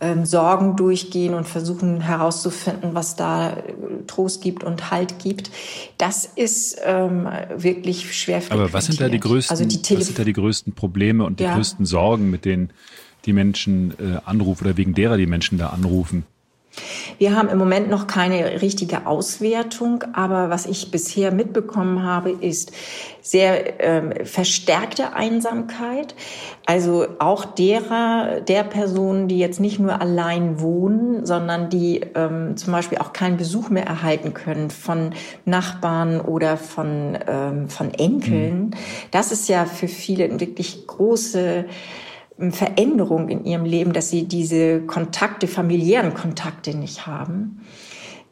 ähm, 0.00 0.26
Sorgen 0.26 0.74
durchgehen 0.74 1.34
und 1.34 1.46
versuchen 1.46 2.00
herauszufinden, 2.00 2.94
was 2.94 3.14
da 3.14 3.50
äh, 3.50 3.74
Trost 4.08 4.42
gibt 4.42 4.64
und 4.64 4.90
Halt 4.90 5.20
gibt. 5.20 5.52
Das 5.98 6.24
ist 6.24 6.78
ähm, 6.84 7.28
wirklich 7.56 8.18
schwer. 8.18 8.42
Aber 8.50 8.72
was 8.72 8.86
sind 8.86 9.00
da 9.00 9.08
die 9.08 9.20
größten, 9.20 9.52
also 9.52 9.64
die 9.64 9.96
was 9.96 10.06
sind 10.06 10.18
da 10.18 10.24
die 10.24 10.32
größten 10.32 10.74
Probleme 10.74 11.24
und 11.24 11.38
die 11.38 11.44
ja. 11.44 11.54
größten 11.54 11.86
Sorgen, 11.86 12.30
mit 12.30 12.44
denen 12.44 12.72
die 13.26 13.32
Menschen 13.32 13.94
äh, 13.98 14.18
anrufen 14.24 14.66
oder 14.66 14.76
wegen 14.76 14.94
derer 14.94 15.16
die 15.16 15.26
Menschen 15.26 15.58
da 15.58 15.68
anrufen? 15.68 16.24
Wir 17.18 17.36
haben 17.36 17.48
im 17.48 17.58
Moment 17.58 17.88
noch 17.88 18.06
keine 18.06 18.60
richtige 18.60 19.06
Auswertung, 19.06 20.04
aber 20.12 20.50
was 20.50 20.66
ich 20.66 20.90
bisher 20.90 21.32
mitbekommen 21.32 22.02
habe, 22.02 22.30
ist 22.30 22.72
sehr 23.22 23.80
ähm, 23.80 24.12
verstärkte 24.24 25.12
Einsamkeit. 25.12 26.14
Also 26.66 27.06
auch 27.18 27.44
derer, 27.44 28.40
der 28.40 28.64
Personen, 28.64 29.28
die 29.28 29.38
jetzt 29.38 29.60
nicht 29.60 29.78
nur 29.78 30.00
allein 30.00 30.60
wohnen, 30.60 31.24
sondern 31.24 31.70
die 31.70 32.00
ähm, 32.14 32.56
zum 32.56 32.72
Beispiel 32.72 32.98
auch 32.98 33.12
keinen 33.12 33.36
Besuch 33.36 33.68
mehr 33.68 33.86
erhalten 33.86 34.34
können 34.34 34.70
von 34.70 35.14
Nachbarn 35.44 36.20
oder 36.20 36.56
von, 36.56 37.18
ähm, 37.28 37.68
von 37.68 37.94
Enkeln. 37.94 38.58
Mhm. 38.58 38.70
Das 39.10 39.30
ist 39.30 39.48
ja 39.48 39.66
für 39.66 39.88
viele 39.88 40.40
wirklich 40.40 40.86
große 40.86 41.66
Veränderung 42.38 43.28
in 43.28 43.44
ihrem 43.44 43.64
Leben, 43.64 43.92
dass 43.92 44.10
sie 44.10 44.24
diese 44.24 44.80
Kontakte, 44.80 45.46
familiären 45.46 46.14
Kontakte 46.14 46.76
nicht 46.76 47.06
haben. 47.06 47.60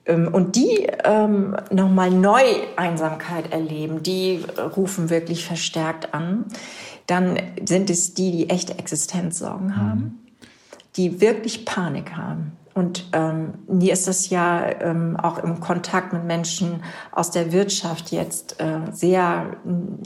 Ähm, 0.07 0.29
und 0.33 0.57
die 0.57 0.87
ähm, 1.05 1.57
nochmal 1.71 2.11
neu 2.11 2.43
Einsamkeit 2.77 3.53
erleben, 3.53 4.03
die 4.03 4.45
rufen 4.77 5.11
wirklich 5.11 5.45
verstärkt 5.45 6.15
an. 6.15 6.47
Dann 7.07 7.39
sind 7.65 7.91
es 7.91 8.15
die, 8.15 8.33
die 8.33 8.51
echte 8.51 8.79
Existenzsorgen 8.79 9.69
mhm. 9.69 9.77
haben, 9.77 10.27
die 10.97 11.21
wirklich 11.21 11.65
Panik 11.65 12.17
haben. 12.17 12.53
Und 12.75 13.11
ähm, 13.13 13.55
mir 13.69 13.93
ist 13.93 14.09
das 14.09 14.31
ja 14.31 14.65
ähm, 14.81 15.17
auch 15.23 15.39
im 15.39 15.61
Kontakt 15.61 16.15
mit 16.15 16.25
Menschen 16.25 16.83
aus 17.13 17.31
der 17.31 17.53
Wirtschaft 17.53 18.13
jetzt 18.13 18.61
äh, 18.61 18.91
sehr, 18.91 19.57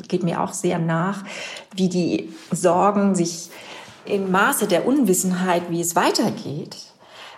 geht 0.09 0.25
mir 0.25 0.43
auch 0.43 0.53
sehr 0.53 0.81
nach, 0.81 1.23
wie 1.76 1.88
die 1.88 2.31
Sorgen 2.50 3.15
sich 3.15 3.50
im 4.09 4.31
Maße 4.31 4.67
der 4.67 4.87
Unwissenheit, 4.87 5.71
wie 5.71 5.81
es 5.81 5.97
weitergeht, 5.97 6.77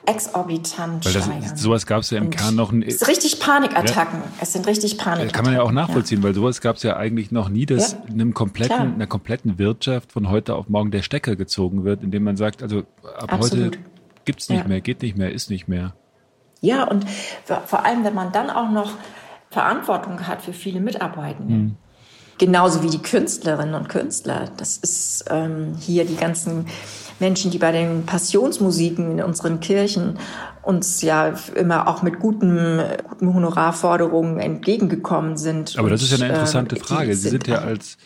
exorbitant 0.07 1.05
Weil 1.05 1.13
das, 1.13 1.25
steigern. 1.25 1.57
Sowas 1.57 1.87
gab 1.87 2.01
es 2.01 2.11
ja 2.11 2.19
im 2.19 2.27
und 2.27 2.31
Kern 2.37 2.55
noch. 2.55 2.73
Es 2.73 2.97
ist 2.97 3.09
richtig 3.09 3.41
Panikattacken. 3.41 4.21
Ja. 4.21 4.29
Es 4.41 4.53
sind 4.53 4.67
richtig 4.67 4.97
Panikattacken. 4.97 5.33
Kann 5.33 5.45
man 5.45 5.55
ja 5.55 5.63
auch 5.63 5.73
nachvollziehen, 5.73 6.21
ja. 6.21 6.25
weil 6.25 6.35
sowas 6.35 6.61
gab 6.61 6.77
es 6.77 6.83
ja 6.83 6.97
eigentlich 6.97 7.31
noch 7.31 7.49
nie, 7.49 7.67
dass 7.67 7.93
ja. 7.93 7.99
einem 8.09 8.33
kompletten, 8.35 8.95
einer 8.95 9.07
kompletten 9.07 9.59
Wirtschaft 9.59 10.13
von 10.13 10.31
heute 10.31 10.55
auf 10.55 10.69
morgen 10.69 10.91
der 10.91 11.03
Stecker 11.03 11.37
gezogen 11.37 11.85
wird, 11.85 12.03
indem 12.03 12.25
man 12.25 12.37
sagt, 12.37 12.63
also 12.63 12.85
ab 13.19 13.33
Absolut. 13.33 13.67
heute 13.67 13.79
gibt's 14.25 14.49
nicht 14.49 14.67
mehr, 14.67 14.81
geht 14.81 15.03
nicht 15.03 15.17
mehr, 15.17 15.33
ist 15.33 15.51
nicht 15.51 15.69
mehr. 15.69 15.95
Ja, 16.61 16.85
und 16.85 17.07
vor 17.67 17.85
allem, 17.85 18.05
wenn 18.05 18.15
man 18.15 18.33
dann 18.33 18.51
auch 18.51 18.71
noch 18.71 18.93
Verantwortung 19.51 20.27
hat 20.27 20.43
für 20.43 20.53
viele 20.53 20.81
Mitarbeitende. 20.81 21.55
Hm. 21.55 21.77
Genauso 22.39 22.83
wie 22.83 22.91
die 22.91 23.03
Künstlerinnen 23.03 23.75
und 23.75 23.89
Künstler. 23.89 24.51
Das 24.57 24.77
ist 24.77 25.25
ähm, 25.29 25.75
hier 25.81 26.05
die 26.05 26.17
ganzen 26.17 26.67
Menschen, 27.21 27.51
die 27.51 27.59
bei 27.59 27.73
den 27.73 28.07
Passionsmusiken 28.07 29.19
in 29.19 29.25
unseren 29.25 29.61
Kirchen 29.61 30.19
uns 30.63 31.03
ja 31.03 31.35
immer 31.55 31.89
auch 31.89 32.03
mit 32.03 32.19
guten, 32.21 32.81
guten 33.09 33.35
Honorarforderungen 33.35 34.39
entgegengekommen 34.39 35.37
sind. 35.37 35.77
Aber 35.79 35.91
das 35.91 36.03
ist 36.03 36.11
ja 36.11 36.19
eine 36.19 36.29
interessante 36.29 36.77
äh, 36.77 36.79
Frage. 36.79 37.15
Sie 37.15 37.29
sind, 37.29 37.45
sind 37.45 37.49
ja 37.49 37.63
als 37.63 37.97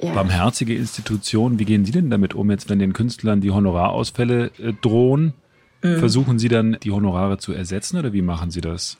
ja. 0.00 0.12
barmherzige 0.12 0.74
Institution, 0.74 1.58
wie 1.58 1.64
gehen 1.64 1.84
Sie 1.84 1.92
denn 1.92 2.10
damit 2.10 2.34
um, 2.34 2.50
jetzt 2.50 2.68
wenn 2.68 2.78
den 2.78 2.92
Künstlern 2.92 3.40
die 3.40 3.50
Honorarausfälle 3.50 4.50
äh, 4.58 4.72
drohen? 4.80 5.34
Mhm. 5.82 5.98
Versuchen 5.98 6.38
Sie 6.38 6.48
dann, 6.48 6.76
die 6.82 6.90
Honorare 6.90 7.38
zu 7.38 7.52
ersetzen 7.52 7.98
oder 7.98 8.12
wie 8.12 8.22
machen 8.22 8.50
Sie 8.50 8.60
das? 8.60 8.98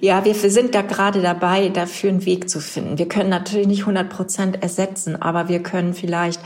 Ja, 0.00 0.24
wir 0.24 0.34
sind 0.34 0.74
da 0.74 0.82
gerade 0.82 1.22
dabei, 1.22 1.68
dafür 1.68 2.10
einen 2.10 2.26
Weg 2.26 2.50
zu 2.50 2.60
finden. 2.60 2.98
Wir 2.98 3.08
können 3.08 3.30
natürlich 3.30 3.66
nicht 3.66 3.80
100 3.80 4.08
Prozent 4.08 4.62
ersetzen, 4.62 5.20
aber 5.20 5.48
wir 5.48 5.62
können 5.62 5.94
vielleicht 5.94 6.40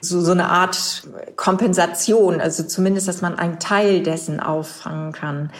so, 0.00 0.20
so 0.20 0.32
eine 0.32 0.48
Art 0.48 1.02
Kompensation, 1.36 2.40
also 2.40 2.62
zumindest, 2.62 3.08
dass 3.08 3.20
man 3.20 3.38
einen 3.38 3.58
Teil 3.58 4.02
dessen 4.02 4.40
auffangen 4.40 5.12
kann. 5.12 5.50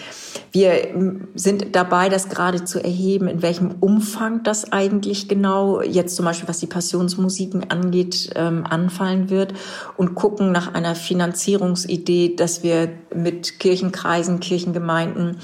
Wir 0.52 0.88
sind 1.34 1.74
dabei, 1.76 2.08
das 2.08 2.28
gerade 2.28 2.64
zu 2.64 2.82
erheben, 2.82 3.28
in 3.28 3.42
welchem 3.42 3.76
Umfang 3.80 4.42
das 4.42 4.72
eigentlich 4.72 5.28
genau 5.28 5.82
jetzt 5.82 6.16
zum 6.16 6.24
Beispiel, 6.24 6.48
was 6.48 6.58
die 6.58 6.66
Passionsmusiken 6.66 7.70
angeht, 7.70 8.30
ähm, 8.34 8.64
anfallen 8.68 9.30
wird 9.30 9.54
und 9.96 10.14
gucken 10.14 10.52
nach 10.52 10.74
einer 10.74 10.94
Finanzierungsidee, 10.94 12.34
dass 12.36 12.62
wir 12.62 12.90
mit 13.14 13.60
Kirchenkreisen, 13.60 14.40
Kirchengemeinden 14.40 15.38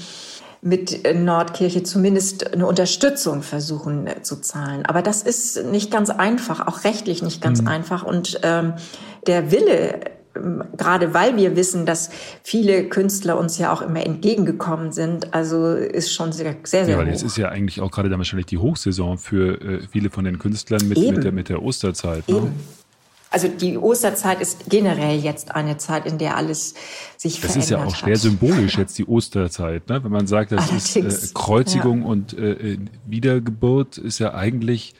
mit 0.65 1.03
Nordkirche 1.15 1.83
zumindest 1.83 2.53
eine 2.53 2.65
Unterstützung 2.65 3.43
versuchen 3.43 4.07
äh, 4.07 4.23
zu 4.23 4.41
zahlen. 4.41 4.83
Aber 4.85 5.03
das 5.03 5.21
ist 5.21 5.63
nicht 5.65 5.91
ganz 5.91 6.09
einfach, 6.09 6.65
auch 6.65 6.83
rechtlich 6.83 7.21
nicht 7.21 7.39
ganz 7.39 7.61
mhm. 7.61 7.67
einfach. 7.67 8.03
Und 8.03 8.39
ähm, 8.41 8.73
der 9.27 9.51
Wille 9.51 9.99
ähm, 10.35 10.63
gerade 10.75 11.13
weil 11.13 11.37
wir 11.37 11.55
wissen, 11.55 11.85
dass 11.85 12.09
viele 12.41 12.89
Künstler 12.89 13.37
uns 13.37 13.59
ja 13.59 13.71
auch 13.71 13.83
immer 13.83 14.03
entgegengekommen 14.03 14.91
sind, 14.91 15.35
also 15.35 15.67
ist 15.75 16.11
schon 16.11 16.31
sehr, 16.31 16.55
sehr, 16.63 16.85
sehr 16.85 16.93
Ja, 16.93 16.97
weil 16.97 17.05
hoch. 17.05 17.11
jetzt 17.11 17.23
ist 17.23 17.37
ja 17.37 17.49
eigentlich 17.49 17.79
auch 17.79 17.91
gerade 17.91 18.09
dann 18.09 18.17
wahrscheinlich 18.19 18.47
die 18.47 18.57
Hochsaison 18.57 19.19
für 19.19 19.61
äh, 19.61 19.87
viele 19.87 20.09
von 20.09 20.25
den 20.25 20.39
Künstlern 20.39 20.87
mit, 20.87 20.97
mit, 20.97 21.23
der, 21.23 21.31
mit 21.31 21.49
der 21.49 21.61
Osterzeit. 21.61 22.27
Ne? 22.27 22.37
Eben. 22.37 22.51
Also 23.35 23.49
die 23.49 23.77
Osterzeit 23.77 24.39
ist 24.39 24.69
generell 24.69 25.19
jetzt 25.19 25.53
eine 25.53 25.75
Zeit, 25.75 26.05
in 26.05 26.17
der 26.17 26.37
alles 26.37 26.73
sich 27.17 27.41
Das 27.41 27.51
verändert 27.51 27.63
ist 27.65 27.69
ja 27.69 27.83
auch 27.83 28.01
hat. 28.01 28.17
symbolisch 28.17 28.77
jetzt 28.77 28.97
die 28.97 29.05
Osterzeit, 29.05 29.89
ne? 29.89 30.01
wenn 30.01 30.11
man 30.11 30.25
sagt, 30.25 30.53
das 30.53 30.71
ist 30.71 30.95
Allerdings, 30.95 31.31
äh, 31.31 31.33
Kreuzigung 31.33 32.03
und 32.03 32.31
äh, 32.37 32.77
Wiedergeburt, 33.05 33.97
ist 33.97 34.19
ja 34.19 34.33
eigentlich 34.33 34.93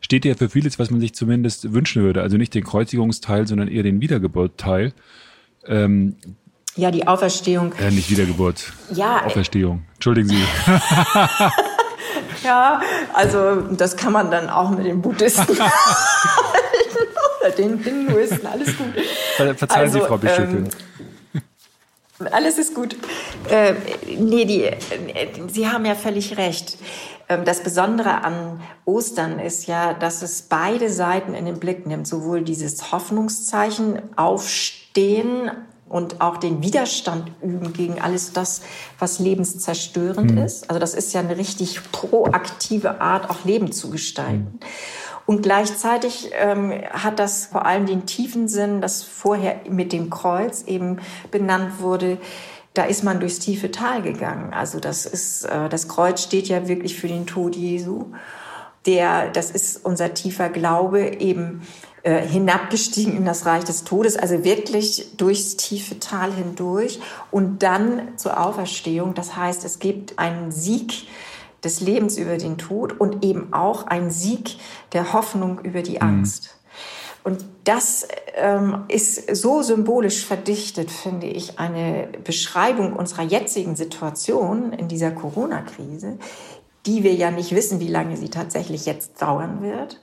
steht 0.00 0.24
ja 0.24 0.34
für 0.34 0.48
vieles, 0.48 0.80
was 0.80 0.90
man 0.90 0.98
sich 0.98 1.14
zumindest 1.14 1.72
wünschen 1.72 2.02
würde. 2.02 2.22
Also 2.22 2.36
nicht 2.36 2.54
den 2.54 2.64
Kreuzigungsteil, 2.64 3.46
sondern 3.46 3.68
eher 3.68 3.84
den 3.84 4.00
Wiedergeburtteil. 4.00 4.92
Ähm, 5.68 6.16
Ja, 6.74 6.90
die 6.90 7.06
Auferstehung. 7.06 7.72
äh, 7.78 7.92
nicht 7.92 8.10
Wiedergeburt, 8.10 8.72
Ja, 8.94 9.24
Auferstehung. 9.24 9.84
Entschuldigen 9.94 10.28
Sie. 10.30 10.42
Ja, 12.44 12.80
also 13.14 13.62
das 13.72 13.96
kann 13.96 14.12
man 14.12 14.30
dann 14.30 14.50
auch 14.50 14.70
mit 14.70 14.86
den 14.86 15.00
Buddhisten 15.02 15.46
oder 17.46 17.54
den 17.56 17.78
Hinduisten, 17.82 18.46
alles 18.46 18.76
gut. 18.76 18.86
Ver- 19.36 19.54
Verzeihen 19.54 19.90
Sie, 19.90 19.98
Also, 19.98 20.08
Frau 20.08 20.18
Bischöfin. 20.18 20.68
Alles 22.32 22.56
ist 22.56 22.74
gut. 22.74 22.96
Äh, 23.50 23.74
nee, 24.18 24.46
die, 24.46 24.62
äh, 24.64 24.76
Sie 25.52 25.68
haben 25.68 25.84
ja 25.84 25.94
völlig 25.94 26.38
recht. 26.38 26.78
Ähm, 27.28 27.44
das 27.44 27.62
Besondere 27.62 28.24
an 28.24 28.60
Ostern 28.86 29.38
ist 29.38 29.66
ja, 29.66 29.92
dass 29.92 30.22
es 30.22 30.40
beide 30.42 30.88
Seiten 30.88 31.34
in 31.34 31.44
den 31.44 31.60
Blick 31.60 31.86
nimmt. 31.86 32.06
Sowohl 32.08 32.40
dieses 32.42 32.90
Hoffnungszeichen, 32.90 34.00
Aufstehen 34.16 35.50
und 35.90 36.22
auch 36.22 36.38
den 36.38 36.62
Widerstand 36.62 37.30
üben 37.42 37.74
gegen 37.74 38.00
alles 38.00 38.32
das, 38.32 38.62
was 38.98 39.18
lebenszerstörend 39.18 40.40
ist. 40.40 40.70
Also 40.70 40.80
das 40.80 40.94
ist 40.94 41.12
ja 41.12 41.20
eine 41.20 41.36
richtig 41.36 41.80
proaktive 41.92 43.00
Art, 43.02 43.28
auch 43.28 43.44
Leben 43.44 43.72
zu 43.72 43.90
gestalten. 43.90 44.58
Und 45.26 45.42
gleichzeitig 45.42 46.30
ähm, 46.34 46.72
hat 46.90 47.18
das 47.18 47.46
vor 47.46 47.66
allem 47.66 47.86
den 47.86 48.06
tiefen 48.06 48.46
Sinn, 48.46 48.80
das 48.80 49.02
vorher 49.02 49.60
mit 49.68 49.92
dem 49.92 50.08
Kreuz 50.08 50.62
eben 50.62 50.98
benannt 51.32 51.80
wurde. 51.80 52.18
Da 52.74 52.84
ist 52.84 53.02
man 53.02 53.18
durchs 53.18 53.40
tiefe 53.40 53.72
Tal 53.72 54.02
gegangen. 54.02 54.54
Also 54.54 54.78
das 54.78 55.04
ist, 55.04 55.44
äh, 55.44 55.68
das 55.68 55.88
Kreuz 55.88 56.22
steht 56.22 56.46
ja 56.46 56.68
wirklich 56.68 56.96
für 56.96 57.08
den 57.08 57.26
Tod 57.26 57.56
Jesu. 57.56 58.06
Der, 58.86 59.28
das 59.30 59.50
ist 59.50 59.84
unser 59.84 60.14
tiefer 60.14 60.48
Glaube 60.48 61.00
eben 61.18 61.62
äh, 62.04 62.24
hinabgestiegen 62.24 63.16
in 63.16 63.24
das 63.24 63.46
Reich 63.46 63.64
des 63.64 63.82
Todes, 63.82 64.16
also 64.16 64.44
wirklich 64.44 65.16
durchs 65.16 65.56
tiefe 65.56 65.98
Tal 65.98 66.32
hindurch 66.32 67.00
und 67.32 67.64
dann 67.64 68.16
zur 68.16 68.38
Auferstehung. 68.40 69.14
Das 69.14 69.34
heißt, 69.34 69.64
es 69.64 69.80
gibt 69.80 70.20
einen 70.20 70.52
Sieg 70.52 71.08
des 71.64 71.80
Lebens 71.80 72.18
über 72.18 72.36
den 72.36 72.58
Tod 72.58 72.98
und 73.00 73.24
eben 73.24 73.52
auch 73.52 73.86
einen 73.86 74.10
Sieg 74.10 74.58
der 74.92 75.12
Hoffnung 75.12 75.60
über 75.60 75.82
die 75.82 76.00
Angst. 76.00 76.56
Und 77.24 77.44
das 77.64 78.06
ähm, 78.36 78.84
ist 78.86 79.34
so 79.34 79.60
symbolisch 79.62 80.24
verdichtet, 80.24 80.92
finde 80.92 81.26
ich, 81.26 81.58
eine 81.58 82.08
Beschreibung 82.22 82.92
unserer 82.92 83.24
jetzigen 83.24 83.74
Situation 83.74 84.72
in 84.72 84.86
dieser 84.86 85.10
Corona-Krise, 85.10 86.18
die 86.86 87.02
wir 87.02 87.14
ja 87.14 87.32
nicht 87.32 87.52
wissen, 87.52 87.80
wie 87.80 87.88
lange 87.88 88.16
sie 88.16 88.28
tatsächlich 88.28 88.86
jetzt 88.86 89.20
dauern 89.20 89.60
wird, 89.60 90.00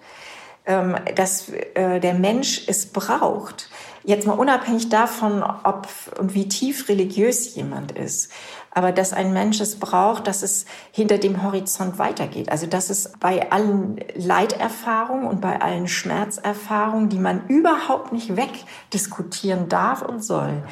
dass 0.65 1.49
äh, 1.49 1.99
der 1.99 2.13
Mensch 2.13 2.67
es 2.67 2.85
braucht. 2.85 3.69
Jetzt 4.05 4.27
mal 4.27 4.33
unabhängig 4.33 4.89
davon, 4.89 5.43
ob 5.43 5.87
und 6.19 6.33
wie 6.33 6.47
tief 6.47 6.89
religiös 6.89 7.55
jemand 7.55 7.93
ist, 7.93 8.31
aber 8.71 8.91
dass 8.91 9.13
ein 9.13 9.33
Mensch 9.33 9.61
es 9.61 9.77
braucht, 9.77 10.27
dass 10.27 10.41
es 10.41 10.65
hinter 10.91 11.17
dem 11.17 11.43
Horizont 11.43 11.99
weitergeht. 11.99 12.49
Also 12.49 12.67
dass 12.67 12.89
es 12.89 13.13
bei 13.19 13.51
allen 13.51 13.99
Leiterfahrungen 14.15 15.27
und 15.27 15.41
bei 15.41 15.61
allen 15.61 15.87
Schmerzerfahrungen, 15.87 17.09
die 17.09 17.19
man 17.19 17.47
überhaupt 17.47 18.11
nicht 18.11 18.35
wegdiskutieren 18.35 19.69
darf 19.69 20.01
und 20.01 20.23
soll, 20.23 20.63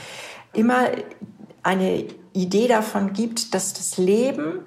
immer 0.53 0.87
eine 1.63 2.05
Idee 2.33 2.67
davon 2.67 3.13
gibt, 3.13 3.53
dass 3.53 3.73
das 3.73 3.97
Leben 3.97 4.65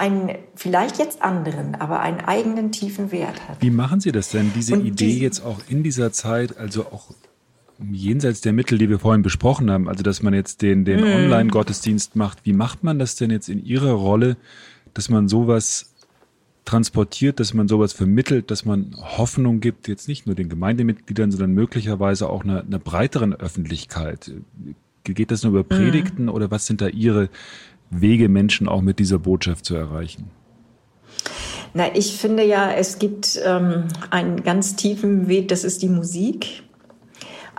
einen 0.00 0.30
vielleicht 0.56 0.98
jetzt 0.98 1.22
anderen, 1.22 1.76
aber 1.76 2.00
einen 2.00 2.20
eigenen 2.20 2.72
tiefen 2.72 3.12
Wert 3.12 3.46
hat. 3.48 3.60
Wie 3.62 3.70
machen 3.70 4.00
Sie 4.00 4.10
das 4.10 4.30
denn, 4.30 4.50
diese 4.54 4.74
Und 4.74 4.84
Idee 4.86 5.06
die- 5.06 5.20
jetzt 5.20 5.44
auch 5.44 5.60
in 5.68 5.82
dieser 5.84 6.10
Zeit, 6.12 6.56
also 6.56 6.86
auch 6.86 7.12
jenseits 7.92 8.40
der 8.40 8.52
Mittel, 8.52 8.76
die 8.78 8.88
wir 8.88 8.98
vorhin 8.98 9.22
besprochen 9.22 9.70
haben, 9.70 9.88
also 9.88 10.02
dass 10.02 10.22
man 10.22 10.34
jetzt 10.34 10.62
den, 10.62 10.84
den 10.84 11.00
Mhm. 11.00 11.12
Online-Gottesdienst 11.24 12.16
macht, 12.16 12.40
wie 12.44 12.52
macht 12.52 12.82
man 12.82 12.98
das 12.98 13.14
denn 13.16 13.30
jetzt 13.30 13.48
in 13.48 13.64
Ihrer 13.64 13.92
Rolle, 13.92 14.36
dass 14.94 15.08
man 15.08 15.28
sowas 15.28 15.94
transportiert, 16.64 17.40
dass 17.40 17.54
man 17.54 17.68
sowas 17.68 17.92
vermittelt, 17.92 18.50
dass 18.50 18.64
man 18.64 18.94
Hoffnung 18.98 19.60
gibt, 19.60 19.88
jetzt 19.88 20.08
nicht 20.08 20.26
nur 20.26 20.34
den 20.34 20.48
Gemeindemitgliedern, 20.48 21.30
sondern 21.30 21.52
möglicherweise 21.52 22.28
auch 22.28 22.44
einer, 22.44 22.62
einer 22.62 22.78
breiteren 22.78 23.32
Öffentlichkeit? 23.34 24.30
Geht 25.04 25.30
das 25.30 25.42
nur 25.42 25.52
über 25.52 25.64
Predigten 25.64 26.28
oder 26.28 26.50
was 26.50 26.66
sind 26.66 26.80
da 26.82 26.88
Ihre 26.88 27.30
Wege, 27.90 28.28
Menschen 28.28 28.68
auch 28.68 28.82
mit 28.82 28.98
dieser 28.98 29.18
Botschaft 29.18 29.64
zu 29.64 29.74
erreichen? 29.74 30.30
Na, 31.74 31.94
ich 31.94 32.16
finde 32.16 32.44
ja, 32.44 32.72
es 32.72 32.98
gibt 32.98 33.40
ähm, 33.44 33.84
einen 34.10 34.42
ganz 34.42 34.76
tiefen 34.76 35.28
Weg, 35.28 35.48
das 35.48 35.64
ist 35.64 35.82
die 35.82 35.88
Musik. 35.88 36.62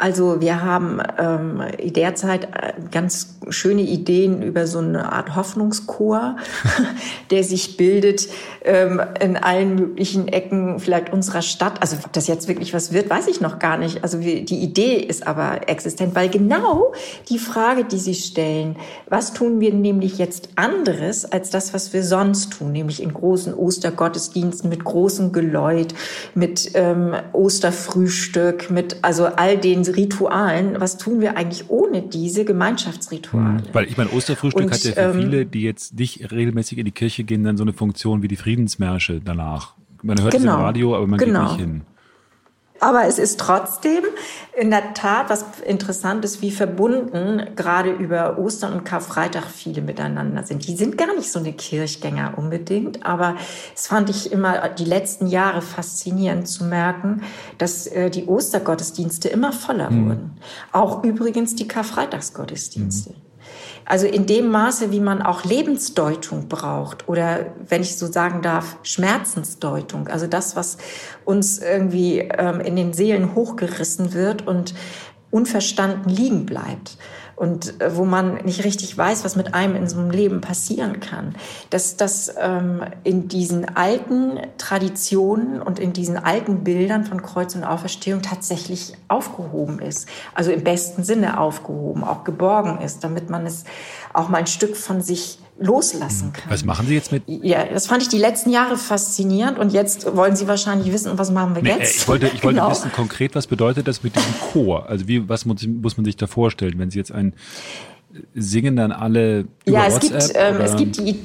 Also 0.02 0.42
wir 0.42 0.64
haben 0.64 1.00
ähm, 1.20 1.62
derzeit 1.80 2.46
äh, 2.46 2.74
ganz 2.90 3.36
schöne 3.50 3.84
Ideen 3.84 4.42
über 4.42 4.66
so 4.66 4.80
eine 4.80 5.12
Art 5.12 5.36
Hoffnungschor, 5.36 6.38
der 7.30 7.44
sich 7.44 7.78
bildet 7.78 8.28
ähm, 8.64 9.00
in 9.20 9.38
allen 9.38 9.76
möglichen 9.76 10.28
Ecken 10.28 10.80
vielleicht 10.80 11.14
unserer 11.14 11.44
Stadt. 11.44 11.84
Also 11.84 11.98
ob 12.04 12.14
das 12.14 12.28
jetzt 12.28 12.48
wirklich 12.48 12.74
was 12.74 12.94
wird, 12.94 13.12
weiß 13.12 13.28
ich 13.28 13.42
noch 13.42 13.60
gar 13.60 13.78
nicht. 13.78 14.04
Also 14.04 14.22
wir, 14.22 14.44
die 14.44 14.64
Idee 14.64 14.96
ist 14.96 15.28
aber 15.28 15.70
existent, 15.70 16.16
weil 16.16 16.30
genau 16.30 16.94
die 17.30 17.38
Frage, 17.38 17.84
die 17.84 18.00
Sie 18.00 18.16
stellen, 18.16 18.78
was 19.08 19.34
tun 19.34 19.60
wir 19.60 19.72
nämlich 19.72 20.18
jetzt 20.18 20.50
anderes 20.56 21.32
als 21.32 21.52
das, 21.52 21.76
was 21.76 21.94
wir 21.94 22.04
sonst 22.04 22.54
tun, 22.54 22.72
nämlich 22.72 23.04
in 23.04 23.14
großen 23.14 23.54
Ostergottesdiensten 23.54 24.68
mit 24.68 24.84
großem 24.84 25.32
Geläut, 25.32 25.94
mit 26.34 26.72
ähm, 26.74 27.14
Osterfrühstück, 27.34 28.72
mit 28.72 28.98
also 29.04 29.26
all 29.26 29.58
den 29.58 29.91
Ritualen. 29.92 30.80
Was 30.80 30.98
tun 30.98 31.22
wir 31.22 31.38
eigentlich 31.38 31.70
ohne 31.70 32.02
diese 32.02 32.46
Gemeinschaftsrituale? 32.46 33.64
Weil 33.74 33.86
ich 33.86 33.98
meine, 33.98 34.12
Osterfrühstück 34.12 34.66
Und, 34.66 34.72
hat 34.72 34.84
ja 34.84 34.94
für 34.94 35.00
ähm, 35.00 35.14
viele, 35.14 35.46
die 35.46 35.62
jetzt 35.62 35.98
nicht 35.98 36.32
regelmäßig 36.32 36.78
in 36.78 36.86
die 36.86 36.92
Kirche 36.92 37.24
gehen, 37.24 37.44
dann 37.44 37.58
so 37.58 37.64
eine 37.64 37.74
Funktion 37.74 38.22
wie 38.22 38.28
die 38.28 38.36
Friedensmärsche 38.36 39.22
danach. 39.24 39.76
Man 40.04 40.22
hört 40.22 40.34
es 40.34 40.42
Genau, 40.42 40.56
im 40.56 40.62
Radio, 40.62 40.96
aber 40.96 41.08
man 41.08 41.20
genau. 41.20 41.42
geht 41.42 41.52
nicht 41.52 41.60
hin. 41.60 41.82
Aber 42.82 43.06
es 43.06 43.20
ist 43.20 43.40
trotzdem 43.40 44.04
in 44.58 44.72
der 44.72 44.96
Tat 44.96 45.30
was 45.30 45.46
Interessantes, 45.64 46.42
wie 46.42 46.50
verbunden 46.50 47.56
gerade 47.56 47.92
über 47.92 48.40
Ostern 48.40 48.74
und 48.74 48.86
Karfreitag 48.86 49.46
viele 49.46 49.84
miteinander 49.84 50.44
sind. 50.44 50.68
Die 50.68 50.76
sind 50.76 50.98
gar 50.98 51.16
nicht 51.16 51.32
so 51.32 51.38
eine 51.38 51.54
Kirchgänger 51.54 52.34
unbedingt, 52.38 53.06
aber 53.06 53.36
es 53.76 53.86
fand 53.86 54.10
ich 54.10 54.32
immer 54.32 54.68
die 54.70 54.86
letzten 54.86 55.28
Jahre 55.28 55.62
faszinierend 55.62 56.48
zu 56.48 56.66
merken, 56.66 57.22
dass 57.60 57.86
äh, 57.86 58.10
die 58.10 58.26
Ostergottesdienste 58.26 59.30
immer 59.30 59.54
voller 59.54 59.92
wurden. 59.92 60.40
Auch 60.72 61.04
übrigens 61.04 61.54
die 61.54 61.68
Karfreitagsgottesdienste. 61.68 63.14
Also 63.86 64.08
in 64.08 64.26
dem 64.26 64.50
Maße, 64.50 64.92
wie 64.92 65.00
man 65.00 65.22
auch 65.22 65.44
Lebensdeutung 65.44 66.48
braucht 66.48 67.10
oder, 67.10 67.48
wenn 67.68 67.82
ich 67.82 67.98
so 67.98 68.08
sagen 68.08 68.42
darf, 68.42 68.78
Schmerzensdeutung. 68.84 70.08
Also 70.08 70.28
das, 70.28 70.56
was 70.56 70.78
uns 71.26 71.60
irgendwie 71.60 72.20
ähm, 72.20 72.60
in 72.60 72.76
den 72.76 72.94
Seelen 72.94 73.36
hochgerissen 73.36 74.14
wird 74.14 74.48
und 74.48 74.74
unverstanden 75.32 76.10
liegen 76.10 76.46
bleibt. 76.46 76.98
Und 77.42 77.82
äh, 77.82 77.98
wo 77.98 78.06
man 78.06 78.36
nicht 78.46 78.64
richtig 78.64 78.96
weiß, 78.96 79.26
was 79.26 79.36
mit 79.36 79.56
einem 79.56 79.76
in 79.76 79.88
so 79.88 79.98
einem 79.98 80.12
Leben 80.12 80.42
passieren 80.42 81.00
kann. 81.00 81.34
Dass 81.72 81.98
das 81.98 82.32
ähm, 82.40 82.84
in 83.04 83.30
diesen 83.30 83.76
alten 83.76 84.40
Traditionen 84.60 85.60
und 85.60 85.80
in 85.80 85.92
diesen 85.92 86.18
alten 86.18 86.64
Bildern 86.64 87.04
von 87.04 87.24
Kreuz 87.24 87.56
und 87.56 87.64
Auferstehung 87.64 88.22
tatsächlich 88.22 88.94
aufgehoben 89.08 89.80
ist. 89.80 90.08
Also 90.36 90.52
im 90.52 90.64
besten 90.64 91.04
Sinne 91.04 91.40
aufgehoben, 91.40 92.04
auch 92.04 92.26
geborgen 92.26 92.80
ist, 92.80 93.04
damit 93.04 93.32
man 93.32 93.48
es 93.48 93.64
auch 94.14 94.30
mal 94.30 94.38
ein 94.38 94.46
Stück 94.46 94.78
von 94.78 95.02
sich 95.02 95.40
loslassen 95.62 96.34
kann. 96.34 96.50
Was 96.52 96.66
machen 96.66 96.88
Sie 96.88 96.96
jetzt 96.96 97.12
mit? 97.12 97.24
Ja, 97.28 97.66
das 97.66 97.88
fand 97.88 98.02
ich 98.02 98.10
die 98.10 98.18
letzten 98.18 98.50
Jahre 98.50 98.78
faszinierend 98.78 99.60
und 99.60 99.72
jetzt 99.72 100.16
wollen 100.16 100.36
Sie 100.36 100.48
wahrscheinlich 100.48 100.92
wissen, 100.92 101.18
was 101.18 101.32
machen 101.32 101.56
wir 101.56 101.62
Nee, 101.62 101.70
äh, 101.72 101.78
jetzt? 101.80 101.98
ich 102.02 102.08
wollte, 102.08 102.28
ich 102.28 102.44
wollte 102.44 102.60
Genau. 102.60 102.72
wissen 102.72 102.92
konkret, 102.92 103.36
was 103.36 103.48
bedeutet 103.48 103.88
das 103.88 104.04
mit 104.04 104.16
diesem 104.16 104.34
Chor? 104.52 104.90
Also 104.90 105.08
wie, 105.08 105.30
was 105.30 105.46
muss, 105.46 105.66
muss 105.68 105.98
man 105.98 106.06
sich 106.06 106.18
da 106.18 106.28
vorstellen, 106.28 106.74
wenn 106.80 106.90
Sie 106.92 106.98
jetzt 106.98 107.12
ein 107.12 107.34
Singen 108.36 108.76
dann 108.76 108.92
alle 108.92 109.46
über 109.66 109.78
Ja, 109.80 109.86
es 109.88 109.94
WhatsApp 109.96 110.20
gibt, 110.20 110.32
ähm, 110.36 110.62
es 110.62 110.76
gibt 110.76 110.98
die 110.98 111.20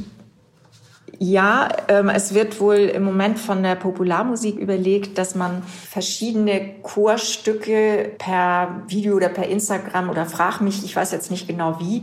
Ja, 1.18 1.68
ähm, 1.88 2.10
es 2.10 2.34
wird 2.34 2.60
wohl 2.60 2.76
im 2.76 3.02
Moment 3.02 3.38
von 3.38 3.62
der 3.62 3.74
Popularmusik 3.74 4.58
überlegt, 4.58 5.16
dass 5.16 5.34
man 5.34 5.62
verschiedene 5.62 6.74
Chorstücke 6.82 8.12
per 8.18 8.82
Video 8.88 9.16
oder 9.16 9.28
per 9.28 9.48
Instagram 9.48 10.10
oder 10.10 10.26
frag 10.26 10.60
mich, 10.60 10.84
ich 10.84 10.94
weiß 10.94 11.12
jetzt 11.12 11.30
nicht 11.30 11.48
genau 11.48 11.80
wie, 11.80 12.02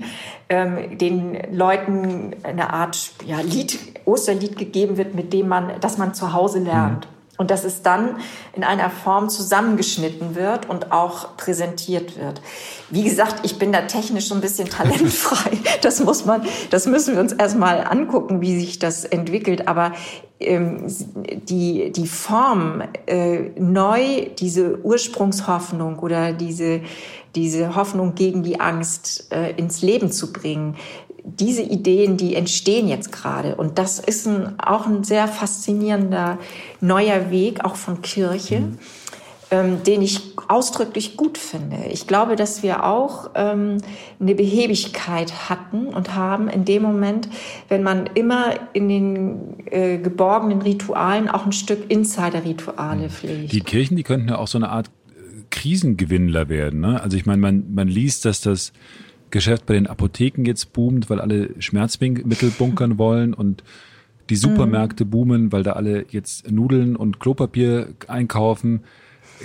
ähm, 0.49 0.97
den 0.97 1.37
Leuten 1.51 2.35
eine 2.43 2.73
Art 2.73 3.11
ja, 3.25 3.39
Lied, 3.41 3.77
Osterlied 4.05 4.57
gegeben 4.57 4.97
wird, 4.97 5.13
mit 5.13 5.31
dem 5.31 5.47
man, 5.47 5.79
dass 5.79 5.97
man 5.97 6.13
zu 6.13 6.33
Hause 6.33 6.59
lernt. 6.59 7.05
Mhm. 7.05 7.12
Und 7.37 7.49
dass 7.49 7.63
es 7.63 7.81
dann 7.81 8.17
in 8.53 8.63
einer 8.63 8.91
Form 8.91 9.27
zusammengeschnitten 9.27 10.35
wird 10.35 10.69
und 10.69 10.91
auch 10.91 11.35
präsentiert 11.35 12.17
wird. 12.19 12.41
Wie 12.91 13.03
gesagt, 13.03 13.43
ich 13.43 13.57
bin 13.57 13.71
da 13.71 13.81
technisch 13.81 14.27
so 14.27 14.35
ein 14.35 14.41
bisschen 14.41 14.69
talentfrei. 14.69 15.57
Das 15.81 15.99
muss 16.03 16.25
man, 16.25 16.43
das 16.69 16.85
müssen 16.85 17.15
wir 17.15 17.21
uns 17.21 17.33
erstmal 17.33 17.85
angucken, 17.87 18.41
wie 18.41 18.59
sich 18.59 18.77
das 18.77 19.03
entwickelt. 19.03 19.67
Aber 19.67 19.93
ähm, 20.39 20.85
die, 21.49 21.91
die 21.91 22.07
Form, 22.07 22.83
äh, 23.07 23.49
neu 23.57 24.29
diese 24.37 24.79
Ursprungshoffnung 24.83 25.99
oder 25.99 26.33
diese, 26.33 26.81
diese 27.35 27.75
Hoffnung 27.75 28.13
gegen 28.13 28.43
die 28.43 28.59
Angst 28.59 29.31
äh, 29.31 29.51
ins 29.51 29.81
Leben 29.81 30.11
zu 30.11 30.31
bringen, 30.31 30.75
diese 31.23 31.61
Ideen, 31.61 32.17
die 32.17 32.35
entstehen 32.35 32.87
jetzt 32.87 33.11
gerade. 33.11 33.55
Und 33.55 33.77
das 33.77 33.99
ist 33.99 34.27
ein, 34.27 34.59
auch 34.59 34.85
ein 34.85 35.03
sehr 35.03 35.27
faszinierender 35.27 36.37
neuer 36.81 37.31
Weg, 37.31 37.63
auch 37.63 37.75
von 37.75 38.01
Kirche, 38.01 38.59
mhm. 38.59 38.77
ähm, 39.51 39.83
den 39.83 40.01
ich 40.01 40.33
ausdrücklich 40.49 41.15
gut 41.15 41.37
finde. 41.37 41.77
Ich 41.91 42.07
glaube, 42.07 42.35
dass 42.35 42.61
wir 42.61 42.83
auch 42.83 43.31
ähm, 43.35 43.77
eine 44.19 44.35
Behebigkeit 44.35 45.49
hatten 45.49 45.87
und 45.87 46.13
haben 46.13 46.49
in 46.49 46.65
dem 46.65 46.83
Moment, 46.83 47.29
wenn 47.69 47.83
man 47.83 48.09
immer 48.15 48.55
in 48.73 48.89
den 48.89 49.65
äh, 49.71 49.99
geborgenen 49.99 50.61
Ritualen 50.61 51.29
auch 51.29 51.45
ein 51.45 51.53
Stück 51.53 51.89
Insider-Rituale 51.89 53.03
mhm. 53.03 53.09
pflegt. 53.09 53.53
Die 53.53 53.61
Kirchen, 53.61 53.95
die 53.95 54.03
könnten 54.03 54.27
ja 54.27 54.37
auch 54.37 54.47
so 54.47 54.57
eine 54.57 54.69
Art 54.69 54.87
äh, 54.87 55.43
Krisengewinnler 55.49 56.49
werden. 56.49 56.81
Ne? 56.81 57.01
Also 57.01 57.15
ich 57.15 57.25
meine, 57.25 57.41
man, 57.41 57.73
man 57.73 57.87
liest, 57.87 58.25
dass 58.25 58.41
das 58.41 58.73
Geschäft 59.33 59.65
bei 59.65 59.73
den 59.73 59.87
Apotheken 59.87 60.45
jetzt 60.45 60.73
boomt, 60.73 61.09
weil 61.09 61.19
alle 61.19 61.49
Schmerzmittel 61.59 62.51
bunkern 62.51 62.99
wollen 62.99 63.33
und 63.33 63.63
die 64.29 64.35
Supermärkte 64.35 65.05
boomen, 65.05 65.51
weil 65.51 65.63
da 65.63 65.73
alle 65.73 66.05
jetzt 66.09 66.49
Nudeln 66.49 66.95
und 66.95 67.19
Klopapier 67.19 67.89
einkaufen. 68.07 68.83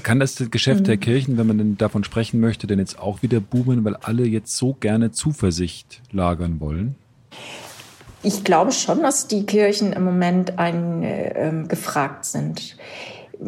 Kann 0.03 0.20
das 0.20 0.51
Geschäft 0.51 0.81
mhm. 0.81 0.85
der 0.85 0.96
Kirchen, 0.98 1.38
wenn 1.38 1.46
man 1.46 1.59
denn 1.59 1.79
davon 1.79 2.05
sprechen 2.05 2.38
möchte, 2.38 2.66
denn 2.66 2.79
jetzt 2.79 2.98
auch 2.98 3.22
wieder 3.22 3.40
boomen, 3.40 3.83
weil 3.85 3.96
alle 3.96 4.27
jetzt 4.27 4.57
so 4.57 4.74
gerne 4.74 5.11
Zuversicht 5.11 6.03
lagern 6.12 6.61
wollen? 6.61 6.94
Ich 8.22 8.44
glaube 8.44 8.72
schon, 8.72 9.01
dass 9.01 9.27
die 9.27 9.46
Kirchen 9.46 9.94
im 9.94 10.05
Moment 10.05 10.59
ein, 10.59 11.03
äh, 11.03 11.64
gefragt 11.66 12.27
sind 12.27 12.77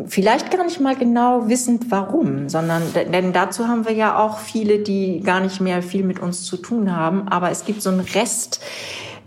vielleicht 0.06 0.50
gar 0.50 0.64
nicht 0.64 0.80
mal 0.80 0.96
genau 0.96 1.48
wissend, 1.48 1.90
warum, 1.90 2.48
sondern 2.48 2.82
denn 2.94 3.32
dazu 3.32 3.68
haben 3.68 3.86
wir 3.86 3.92
ja 3.92 4.18
auch 4.18 4.38
viele, 4.38 4.78
die 4.78 5.20
gar 5.20 5.40
nicht 5.40 5.60
mehr 5.60 5.82
viel 5.82 6.04
mit 6.04 6.20
uns 6.20 6.44
zu 6.44 6.56
tun 6.56 6.96
haben. 6.96 7.28
Aber 7.28 7.50
es 7.50 7.64
gibt 7.64 7.82
so 7.82 7.90
ein 7.90 7.98
Rest, 8.00 8.60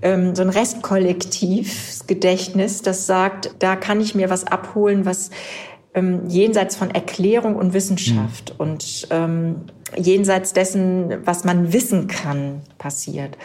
ähm, 0.02 0.36
so 0.36 0.42
ein 0.42 0.50
Restkollektivsgedächtnis, 0.50 2.82
das 2.82 3.06
sagt, 3.06 3.56
da 3.60 3.76
kann 3.76 4.00
ich 4.00 4.16
mir 4.16 4.30
was 4.30 4.46
abholen, 4.46 5.06
was 5.06 5.32
ähm, 5.94 6.28
jenseits 6.28 6.76
von 6.76 6.92
Erklärung 6.92 7.56
und 7.56 7.74
Wissenschaft 7.74 8.54
mhm. 8.54 8.60
und 8.60 9.08
ähm, 9.12 9.56
jenseits 9.98 10.54
dessen, 10.54 11.26
was 11.26 11.44
man 11.44 11.74
wissen 11.74 12.08
kann, 12.08 12.62
passiert. 12.78 13.38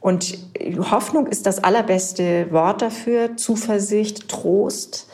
Und 0.00 0.38
Hoffnung 0.90 1.26
ist 1.26 1.46
das 1.46 1.62
allerbeste 1.62 2.50
Wort 2.50 2.82
dafür, 2.82 3.36
Zuversicht, 3.36 4.28
Trost. 4.28 5.08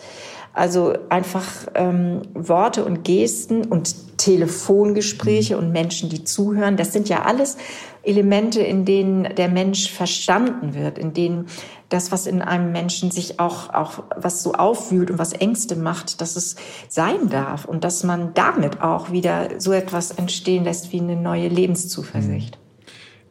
Also 0.58 0.94
einfach 1.08 1.44
ähm, 1.76 2.22
Worte 2.34 2.84
und 2.84 3.04
Gesten 3.04 3.64
und 3.64 4.18
Telefongespräche 4.18 5.56
und 5.56 5.70
Menschen, 5.70 6.08
die 6.08 6.24
zuhören. 6.24 6.76
Das 6.76 6.92
sind 6.92 7.08
ja 7.08 7.22
alles 7.22 7.56
Elemente, 8.02 8.60
in 8.60 8.84
denen 8.84 9.36
der 9.36 9.48
Mensch 9.48 9.88
verstanden 9.88 10.74
wird, 10.74 10.98
in 10.98 11.12
denen 11.14 11.46
das, 11.90 12.10
was 12.10 12.26
in 12.26 12.42
einem 12.42 12.72
Menschen 12.72 13.12
sich 13.12 13.38
auch, 13.38 13.72
auch 13.72 14.02
was 14.16 14.42
so 14.42 14.54
aufwühlt 14.54 15.12
und 15.12 15.18
was 15.20 15.32
Ängste 15.32 15.76
macht, 15.76 16.20
dass 16.20 16.34
es 16.34 16.56
sein 16.88 17.28
darf 17.30 17.64
und 17.64 17.84
dass 17.84 18.02
man 18.02 18.34
damit 18.34 18.82
auch 18.82 19.12
wieder 19.12 19.60
so 19.60 19.70
etwas 19.70 20.10
entstehen 20.10 20.64
lässt 20.64 20.92
wie 20.92 20.98
eine 20.98 21.14
neue 21.14 21.46
Lebenszuversicht. 21.46 22.58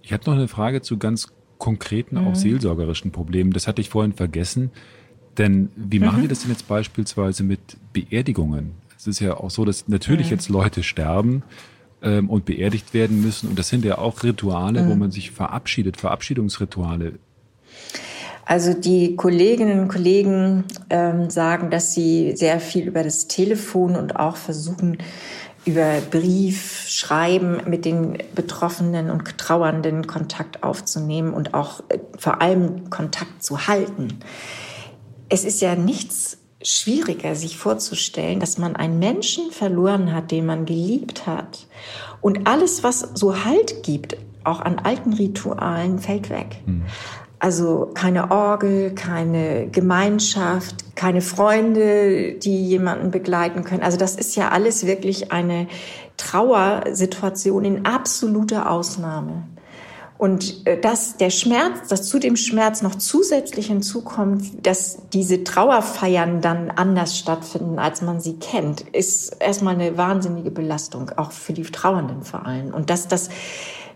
Ich 0.02 0.13
habe 0.13 0.24
noch 0.26 0.38
eine 0.38 0.48
Frage 0.48 0.82
zu 0.82 0.98
ganz 0.98 1.28
konkreten, 1.58 2.18
auch 2.18 2.30
mhm. 2.30 2.36
seelsorgerischen 2.36 3.12
Problemen. 3.12 3.52
Das 3.52 3.68
hatte 3.68 3.82
ich 3.82 3.90
vorhin 3.90 4.13
vergessen. 4.13 4.72
Denn 5.38 5.69
wie 5.76 6.00
machen 6.00 6.17
mhm. 6.17 6.21
die 6.23 6.28
das 6.28 6.41
denn 6.41 6.52
jetzt 6.52 6.67
beispielsweise 6.67 7.43
mit 7.43 7.60
Beerdigungen? 7.93 8.71
Es 8.97 9.08
ist 9.08 9.19
ja 9.19 9.38
auch 9.38 9.52
so, 9.52 9.65
dass 9.65 9.88
natürlich 9.88 10.28
mhm. 10.28 10.32
jetzt 10.34 10.50
Leute 10.50 10.84
sterben 10.84 11.43
ähm, 12.02 12.30
und 12.30 12.45
beerdigt 12.45 12.93
werden 12.93 13.21
müssen. 13.21 13.50
Und 13.50 13.60
das 13.60 13.69
sind 13.69 13.86
ja 13.86 13.97
auch 13.97 14.23
Rituale, 14.23 14.84
mhm. 14.84 14.89
wo 14.89 14.95
man 14.95 15.12
sich 15.12 15.32
verabschiedet, 15.32 15.97
Verabschiedungsrituale. 15.97 17.13
Also 18.45 18.73
die 18.73 19.15
Kolleginnen 19.15 19.82
und 19.82 19.88
Kollegen 19.89 20.63
ähm, 20.89 21.30
sagen, 21.30 21.69
dass 21.69 21.93
sie 21.93 22.36
sehr 22.36 22.60
viel 22.60 22.88
über 22.88 23.04
das 23.04 23.28
Telefon 23.28 23.95
und 23.95 24.15
auch 24.15 24.38
versuchen, 24.38 24.97
über 25.65 26.00
Brief, 26.10 26.86
Schreiben 26.88 27.58
mit 27.69 27.84
den 27.84 28.19
Betroffenen 28.34 29.10
und 29.10 29.38
Trauernden 29.38 30.08
Kontakt 30.08 30.63
aufzunehmen 30.63 31.34
und 31.34 31.54
auch 31.54 31.82
äh, 31.89 32.00
vor 32.17 32.41
allem 32.41 32.89
Kontakt 32.89 33.43
zu 33.43 33.67
halten 33.67 34.19
es 35.30 35.44
ist 35.44 35.62
ja 35.62 35.76
nichts 35.76 36.38
schwieriger, 36.63 37.36
sich 37.36 37.58
vorzustellen, 37.58 38.40
dass 38.40 38.58
man 38.58 38.76
einen 38.76 39.00
Menschen 39.00 39.52
verloren 39.52 40.13
hat, 40.13 40.32
den 40.32 40.46
man 40.46 40.66
geliebt 40.66 41.28
hat. 41.28 41.68
Und 42.22 42.48
alles, 42.48 42.84
was 42.84 43.00
so 43.13 43.46
Halt 43.46 43.84
gibt, 43.84 44.18
auch 44.44 44.60
an 44.62 44.80
alten 44.80 45.13
Ritualen, 45.13 46.00
fällt 46.00 46.30
weg. 46.30 46.58
Hm. 46.66 46.84
Also 47.40 47.92
keine 47.94 48.32
Orgel, 48.32 48.96
keine 48.96 49.68
Gemeinschaft, 49.68 50.96
keine 50.96 51.22
Freunde, 51.22 52.34
die 52.34 52.66
jemanden 52.66 53.12
begleiten 53.12 53.63
können. 53.63 53.84
Also 53.84 53.98
das 53.98 54.16
ist 54.16 54.36
ja 54.36 54.50
alles 54.50 54.88
wirklich 54.88 55.32
eine 55.32 55.68
Trauersituation 56.18 57.63
in 57.63 57.86
absoluter 57.86 58.72
Ausnahme. 58.72 59.44
Und 60.18 60.66
äh, 60.66 60.80
dass 60.80 61.18
der 61.18 61.30
Schmerz, 61.30 61.88
dass 61.90 62.10
zu 62.10 62.20
dem 62.20 62.36
Schmerz 62.36 62.82
noch 62.82 62.96
zusätzlich 62.96 63.68
hinzukommt, 63.68 64.66
dass 64.66 64.98
diese 65.14 65.44
Trauerfeiern 65.44 66.42
dann 66.42 66.72
anders 66.72 67.18
stattfinden, 67.18 67.80
als 67.80 68.02
man 68.02 68.20
sie 68.20 68.38
kennt, 68.38 68.82
ist 68.82 69.36
erstmal 69.40 69.76
eine 69.76 69.98
wahnsinnige 69.98 70.52
Belastung, 70.52 71.12
auch 71.18 71.32
für 71.32 71.54
die 71.54 71.64
Trauernden 71.64 72.24
vor 72.24 72.46
allem. 72.46 72.74
Und 72.74 72.90
dass 72.90 73.08
das 73.08 73.30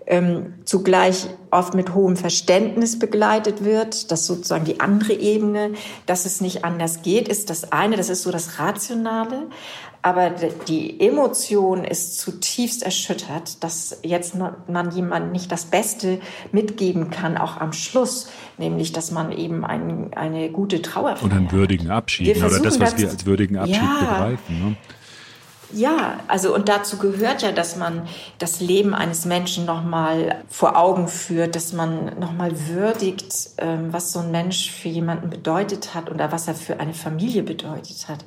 ähm, 0.08 0.56
zugleich 0.66 1.28
oft 1.52 1.74
mit 1.74 1.94
hohem 1.94 2.18
Verständnis 2.18 3.00
begleitet 3.00 3.64
wird, 3.64 4.12
dass 4.12 4.26
sozusagen 4.26 4.66
die 4.66 4.80
andere 4.80 5.14
Ebene, 5.14 5.72
dass 6.06 6.26
es 6.26 6.42
nicht 6.42 6.66
anders 6.66 7.02
geht, 7.02 7.28
ist 7.28 7.50
das 7.50 7.72
eine, 7.72 7.98
das 7.98 8.10
ist 8.10 8.24
so 8.24 8.32
das 8.32 8.60
Rationale. 8.60 9.48
Aber 10.04 10.32
die 10.68 11.00
Emotion 11.00 11.84
ist 11.84 12.20
zutiefst 12.20 12.82
erschüttert, 12.82 13.64
dass 13.64 14.00
jetzt 14.04 14.36
man 14.36 14.92
jemand 14.92 15.32
nicht 15.32 15.52
das 15.52 15.66
Beste 15.66 16.20
mitgeben 16.52 17.12
kann, 17.12 17.38
auch 17.38 17.58
am 17.58 17.72
Schluss, 17.72 18.30
nämlich, 18.58 18.92
dass 18.94 19.12
man 19.12 19.32
eben 19.32 19.64
ein, 19.64 20.14
eine 20.16 20.50
gute 20.50 20.82
Trauer 20.82 21.18
Oder 21.24 21.36
einen 21.36 21.52
würdigen 21.52 21.92
Abschied, 21.92 22.36
oder 22.38 22.60
das, 22.60 22.80
was 22.80 22.98
wir 22.98 23.10
als 23.10 23.26
würdigen 23.26 23.58
Abschied 23.58 23.76
ja, 23.76 24.00
begreifen. 24.00 24.60
Ne? 24.60 24.76
Ja, 25.74 26.20
also 26.28 26.54
und 26.54 26.68
dazu 26.70 26.98
gehört 26.98 27.42
ja, 27.42 27.52
dass 27.52 27.76
man 27.76 28.08
das 28.40 28.60
Leben 28.60 28.94
eines 28.94 29.26
Menschen 29.26 29.66
nochmal 29.66 30.44
vor 30.50 30.78
Augen 30.78 31.08
führt, 31.08 31.56
dass 31.56 31.74
man 31.74 32.20
nochmal 32.20 32.68
würdigt, 32.68 33.52
ähm, 33.58 33.94
was 33.94 34.12
so 34.12 34.20
ein 34.20 34.32
Mensch 34.32 34.72
für 34.72 34.90
jemanden 34.90 35.30
bedeutet 35.30 35.94
hat 35.94 36.12
oder 36.12 36.32
was 36.32 36.48
er 36.48 36.56
für 36.56 36.80
eine 36.80 36.94
Familie 36.94 37.44
bedeutet 37.44 38.08
hat. 38.08 38.26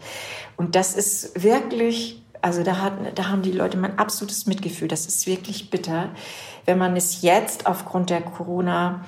Und 0.56 0.74
das 0.74 0.94
ist 0.94 1.42
wirklich, 1.42 2.22
also 2.40 2.62
da, 2.62 2.78
hat, 2.78 2.92
da 3.14 3.28
haben 3.28 3.42
die 3.42 3.52
Leute 3.52 3.76
mein 3.76 3.98
absolutes 3.98 4.46
Mitgefühl. 4.46 4.88
Das 4.88 5.06
ist 5.06 5.26
wirklich 5.26 5.70
bitter, 5.70 6.10
wenn 6.64 6.78
man 6.78 6.96
es 6.96 7.22
jetzt 7.22 7.66
aufgrund 7.66 8.10
der 8.10 8.22
Corona 8.22 9.04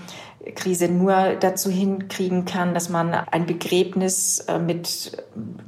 Krise 0.54 0.88
nur 0.88 1.34
dazu 1.40 1.70
hinkriegen 1.70 2.44
kann, 2.44 2.74
dass 2.74 2.88
man 2.88 3.12
ein 3.14 3.46
Begräbnis 3.46 4.40
äh, 4.40 4.58
mit 4.58 5.12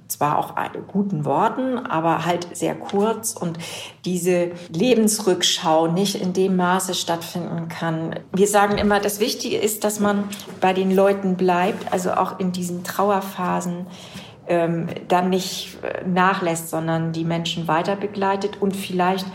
zwar 0.09 0.39
auch 0.39 0.55
guten 0.89 1.25
Worten, 1.25 1.79
aber 1.79 2.25
halt 2.25 2.57
sehr 2.57 2.75
kurz 2.75 3.33
und 3.35 3.59
diese 4.05 4.53
Lebensrückschau 4.71 5.89
nicht 5.89 6.15
in 6.21 6.33
dem 6.33 6.57
Maße 6.57 6.95
stattfinden 6.95 7.69
kann. 7.69 8.19
Wir 8.33 8.47
sagen 8.47 8.79
immer, 8.79 9.01
das 9.01 9.21
Wichtige 9.21 9.59
ist, 9.59 9.85
dass 9.85 10.01
man 10.01 10.25
bei 10.61 10.73
den 10.73 10.91
Leuten 10.91 11.37
bleibt, 11.37 11.93
also 11.93 12.13
auch 12.13 12.41
in 12.41 12.53
diesen 12.53 12.85
Trauerphasen 12.85 13.87
ähm, 14.49 14.87
dann 15.09 15.29
nicht 15.29 15.77
äh, 15.83 16.07
nachlässt, 16.07 16.71
sondern 16.71 17.13
die 17.13 17.25
Menschen 17.25 17.69
weiter 17.69 17.97
begleitet 17.97 18.61
und 18.61 18.75
vielleicht 18.75 19.27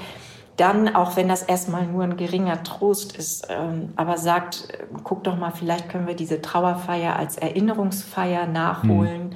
dann, 0.64 0.96
auch 0.96 1.18
wenn 1.18 1.28
das 1.28 1.44
erstmal 1.44 1.86
nur 1.86 2.04
ein 2.04 2.16
geringer 2.16 2.64
Trost 2.64 3.18
ist, 3.18 3.48
ähm, 3.50 3.90
aber 3.98 4.18
sagt, 4.18 4.70
guck 5.04 5.26
doch 5.26 5.38
mal, 5.38 5.52
vielleicht 5.52 5.90
können 5.90 6.08
wir 6.08 6.16
diese 6.16 6.42
Trauerfeier 6.42 7.18
als 7.18 7.38
Erinnerungsfeier 7.38 8.48
nachholen. 8.48 9.32
Mhm 9.32 9.36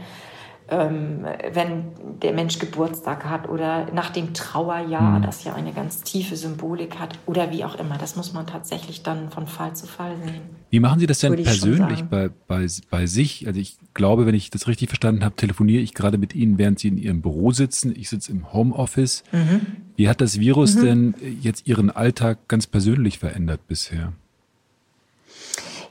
ähm, 0.69 1.25
wenn 1.53 2.19
der 2.21 2.33
Mensch 2.33 2.59
Geburtstag 2.59 3.25
hat 3.25 3.47
oder 3.47 3.91
nach 3.93 4.09
dem 4.09 4.33
Trauerjahr, 4.33 5.19
mhm. 5.19 5.23
das 5.23 5.43
ja 5.43 5.53
eine 5.53 5.71
ganz 5.71 6.01
tiefe 6.01 6.35
Symbolik 6.35 6.99
hat 6.99 7.17
oder 7.25 7.51
wie 7.51 7.63
auch 7.63 7.75
immer. 7.75 7.97
Das 7.97 8.15
muss 8.15 8.33
man 8.33 8.47
tatsächlich 8.47 9.03
dann 9.03 9.29
von 9.29 9.47
Fall 9.47 9.75
zu 9.75 9.87
Fall 9.87 10.15
sehen. 10.23 10.41
Wie 10.69 10.79
machen 10.79 10.99
Sie 10.99 11.07
das 11.07 11.19
denn 11.19 11.41
persönlich 11.41 12.03
bei, 12.03 12.29
bei, 12.47 12.67
bei 12.89 13.05
sich? 13.05 13.47
Also 13.47 13.59
ich 13.59 13.77
glaube, 13.93 14.25
wenn 14.25 14.35
ich 14.35 14.49
das 14.49 14.67
richtig 14.67 14.89
verstanden 14.89 15.23
habe, 15.23 15.35
telefoniere 15.35 15.81
ich 15.81 15.93
gerade 15.93 16.17
mit 16.17 16.35
Ihnen, 16.35 16.57
während 16.57 16.79
Sie 16.79 16.89
in 16.89 16.97
Ihrem 16.97 17.21
Büro 17.21 17.51
sitzen. 17.51 17.93
Ich 17.95 18.09
sitze 18.09 18.31
im 18.31 18.51
Homeoffice. 18.51 19.23
Mhm. 19.31 19.86
Wie 19.97 20.07
hat 20.07 20.21
das 20.21 20.39
Virus 20.39 20.75
mhm. 20.75 20.85
denn 20.85 21.15
jetzt 21.41 21.67
Ihren 21.67 21.91
Alltag 21.91 22.47
ganz 22.47 22.67
persönlich 22.67 23.19
verändert 23.19 23.67
bisher? 23.67 24.13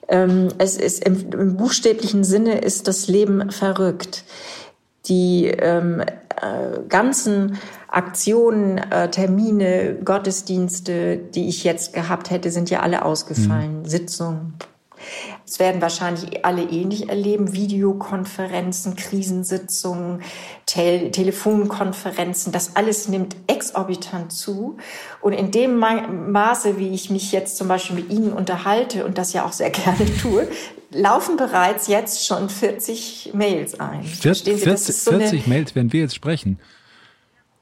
Ähm, 0.08 0.48
es 0.56 0.78
ist 0.78 1.04
im, 1.04 1.30
im 1.32 1.56
buchstäblichen 1.58 2.24
Sinne 2.24 2.58
ist 2.58 2.88
das 2.88 3.08
Leben 3.08 3.50
verrückt 3.50 4.24
die 5.08 5.46
ähm, 5.46 6.00
äh, 6.00 6.80
ganzen 6.88 7.58
Aktionen, 7.88 8.78
äh, 8.78 9.10
Termine, 9.10 9.96
Gottesdienste, 10.04 11.16
die 11.16 11.48
ich 11.48 11.64
jetzt 11.64 11.92
gehabt 11.92 12.30
hätte, 12.30 12.50
sind 12.50 12.70
ja 12.70 12.80
alle 12.80 13.04
ausgefallen. 13.04 13.82
Mhm. 13.82 13.86
Sitzungen. 13.86 14.54
Es 15.48 15.60
werden 15.60 15.80
wahrscheinlich 15.80 16.44
alle 16.44 16.64
ähnlich 16.64 17.08
erleben. 17.08 17.52
Videokonferenzen, 17.52 18.96
Krisensitzungen, 18.96 20.22
Tel 20.66 21.12
Telefonkonferenzen, 21.12 22.50
das 22.50 22.74
alles 22.74 23.06
nimmt 23.06 23.36
exorbitant 23.46 24.32
zu. 24.32 24.76
Und 25.20 25.34
in 25.34 25.52
dem 25.52 25.78
Maße, 25.78 26.78
wie 26.78 26.88
ich 26.88 27.10
mich 27.10 27.30
jetzt 27.30 27.56
zum 27.56 27.68
Beispiel 27.68 27.94
mit 27.94 28.10
Ihnen 28.10 28.32
unterhalte 28.32 29.06
und 29.06 29.18
das 29.18 29.32
ja 29.32 29.46
auch 29.46 29.52
sehr 29.52 29.70
gerne 29.70 30.06
tue, 30.20 30.48
laufen 30.90 31.36
bereits 31.36 31.86
jetzt 31.86 32.26
schon 32.26 32.48
40 32.48 33.30
Mails 33.32 33.78
ein. 33.78 34.02
40, 34.02 34.60
40, 34.60 34.96
so 34.96 35.10
40 35.12 35.46
Mails, 35.46 35.76
wenn 35.76 35.92
wir 35.92 36.00
jetzt 36.00 36.16
sprechen. 36.16 36.58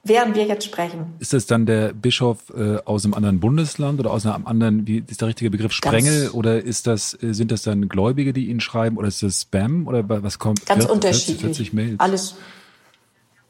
Während 0.04 0.36
wir 0.36 0.44
jetzt 0.44 0.64
sprechen. 0.64 1.14
Ist 1.18 1.32
das 1.32 1.46
dann 1.46 1.64
der 1.64 1.94
Bischof 1.94 2.52
äh, 2.54 2.76
aus 2.84 3.04
einem 3.04 3.14
anderen 3.14 3.40
Bundesland 3.40 3.98
oder 3.98 4.10
aus 4.10 4.26
einem 4.26 4.46
anderen, 4.46 4.86
wie 4.86 5.02
ist 5.06 5.22
der 5.22 5.28
richtige 5.28 5.50
Begriff, 5.50 5.72
Sprengel? 5.72 6.24
Ganz 6.24 6.34
oder 6.34 6.62
ist 6.62 6.86
das, 6.86 7.14
äh, 7.22 7.32
sind 7.32 7.50
das 7.50 7.62
dann 7.62 7.88
Gläubige, 7.88 8.34
die 8.34 8.48
Ihnen 8.48 8.60
schreiben 8.60 8.98
oder 8.98 9.08
ist 9.08 9.22
das 9.22 9.42
Spam 9.42 9.88
oder 9.88 10.04
was 10.22 10.38
kommt? 10.38 10.66
Ganz 10.66 10.84
40, 10.84 10.94
unterschiedlich. 10.94 11.40
40 11.40 11.72
Mails. 11.72 12.00
Alles, 12.00 12.34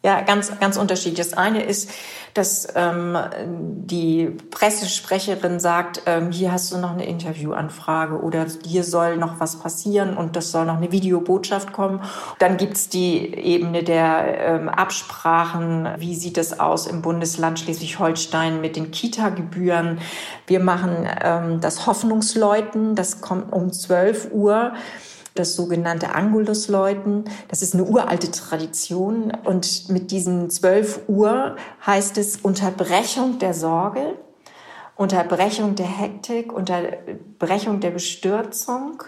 ja, 0.05 0.21
ganz, 0.21 0.53
ganz 0.61 0.77
unterschiedlich. 0.77 1.27
Das 1.27 1.33
eine 1.33 1.63
ist, 1.63 1.91
dass 2.35 2.69
ähm, 2.75 3.17
die 3.47 4.27
Pressesprecherin 4.51 5.61
sagt, 5.61 6.03
ähm, 6.05 6.31
hier 6.31 6.53
hast 6.53 6.71
du 6.73 6.77
noch 6.77 6.91
eine 6.91 7.07
Interviewanfrage 7.07 8.21
oder 8.21 8.45
hier 8.67 8.85
soll 8.85 9.17
noch 9.17 9.41
was 9.41 9.57
passieren 9.61 10.15
und 10.15 10.37
das 10.37 10.51
soll 10.51 10.67
noch 10.67 10.77
eine 10.77 10.93
Videobotschaft 10.93 11.73
kommen. 11.73 12.03
Dann 12.39 12.59
gibt's 12.59 12.91
die 12.91 13.35
Ebene 13.35 13.83
der 13.83 14.41
ähm, 14.41 14.69
Absprachen. 14.69 15.89
Wie 15.97 16.15
sieht 16.15 16.37
es 16.37 16.61
aus 16.61 16.87
im 16.87 17.01
Bundesland 17.01 17.59
Schleswig-Holstein 17.61 18.61
mit 18.61 18.77
den 18.77 18.91
Kita-Gebühren? 18.91 20.01
Wir 20.47 20.61
machen 20.61 21.09
ähm, 21.23 21.63
das 21.63 21.87
Hoffnungsläuten, 21.87 22.95
das 22.95 23.23
kommt 23.23 23.51
um 23.55 23.73
12 23.73 24.33
Uhr 24.33 24.75
das 25.35 25.57
sogenannte 25.57 26.15
Angulus-Läuten. 26.15 27.25
Das 27.49 27.61
ist 27.61 27.75
eine 27.75 27.85
uralte 27.85 28.31
Tradition. 28.31 29.33
Und 29.45 29.89
mit 29.89 30.11
diesen 30.11 30.49
12 30.49 31.09
Uhr 31.09 31.57
heißt 31.85 32.19
es 32.19 32.37
Unterbrechung 32.37 33.39
der 33.39 33.53
Sorge, 33.53 34.17
Unterbrechung 34.97 35.75
der 35.75 35.87
Hektik, 35.87 36.53
Unterbrechung 36.53 37.81
der 37.81 37.91
Bestürzung, 37.91 39.03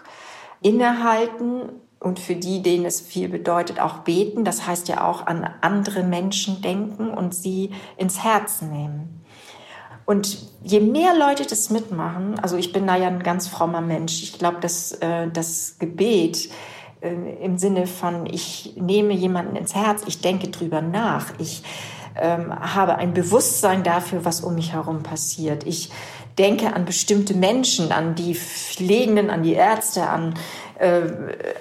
innehalten 0.61 1.71
und 2.01 2.19
für 2.19 2.35
die, 2.35 2.61
denen 2.61 2.85
es 2.85 3.01
viel 3.01 3.29
bedeutet, 3.29 3.81
auch 3.81 3.99
beten. 3.99 4.45
Das 4.45 4.67
heißt 4.67 4.89
ja 4.89 5.09
auch 5.09 5.27
an 5.27 5.49
andere 5.61 6.03
Menschen 6.03 6.61
denken 6.61 7.11
und 7.11 7.35
sie 7.35 7.71
ins 7.97 8.23
Herz 8.23 8.63
nehmen. 8.63 9.25
Und 10.07 10.39
je 10.63 10.81
mehr 10.81 11.15
Leute 11.19 11.45
das 11.45 11.69
mitmachen, 11.69 12.39
also 12.39 12.57
ich 12.57 12.73
bin 12.73 12.87
da 12.87 12.97
ja 12.97 13.09
ein 13.09 13.25
ganz 13.25 13.49
frommer 13.49 13.81
Mensch, 13.81 14.23
ich 14.23 14.39
glaube, 14.39 14.59
dass 14.61 14.93
äh, 14.93 15.29
das 15.33 15.79
Gebet 15.81 16.49
äh, 17.01 17.45
im 17.45 17.59
Sinne 17.59 17.89
von, 17.89 18.25
ich 18.27 18.75
nehme 18.77 19.13
jemanden 19.13 19.57
ins 19.57 19.75
Herz, 19.75 20.05
ich 20.07 20.21
denke 20.21 20.49
drüber 20.49 20.81
nach, 20.81 21.33
ich 21.39 21.63
ähm, 22.21 22.53
habe 22.53 22.97
ein 22.97 23.15
Bewusstsein 23.15 23.83
dafür, 23.83 24.25
was 24.25 24.41
um 24.41 24.55
mich 24.55 24.73
herum 24.73 25.03
passiert. 25.03 25.67
Ich 25.67 25.91
denke 26.39 26.75
an 26.75 26.85
bestimmte 26.85 27.35
Menschen, 27.35 27.93
an 27.93 28.15
die 28.15 28.35
Pflegenden, 28.35 29.31
an 29.31 29.43
die 29.43 29.55
Ärzte, 29.55 30.09
an, 30.09 30.35
äh, 30.79 31.03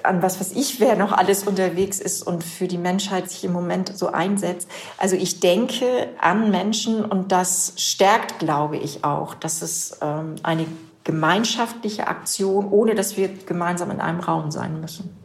an 0.02 0.22
was 0.22 0.38
was 0.38 0.52
ich, 0.52 0.80
wer 0.80 0.96
noch 0.96 1.12
alles 1.12 1.44
unterwegs 1.44 1.98
ist 1.98 2.22
und 2.22 2.44
für 2.44 2.68
die 2.68 2.78
Menschheit 2.78 3.30
sich 3.30 3.44
im 3.44 3.52
Moment 3.52 3.96
so 3.96 4.08
einsetzt. 4.08 4.68
Also 4.98 5.16
ich 5.16 5.40
denke 5.40 6.08
an 6.20 6.50
Menschen 6.50 7.04
und 7.04 7.32
das 7.32 7.72
stärkt, 7.76 8.38
glaube 8.38 8.76
ich, 8.76 9.04
auch, 9.04 9.34
dass 9.34 9.62
es 9.62 9.98
ähm, 10.02 10.36
eine 10.42 10.66
gemeinschaftliche 11.04 12.08
Aktion, 12.08 12.66
ohne 12.66 12.94
dass 12.94 13.16
wir 13.16 13.28
gemeinsam 13.28 13.90
in 13.90 14.00
einem 14.00 14.20
Raum 14.20 14.50
sein 14.50 14.80
müssen. 14.80 15.16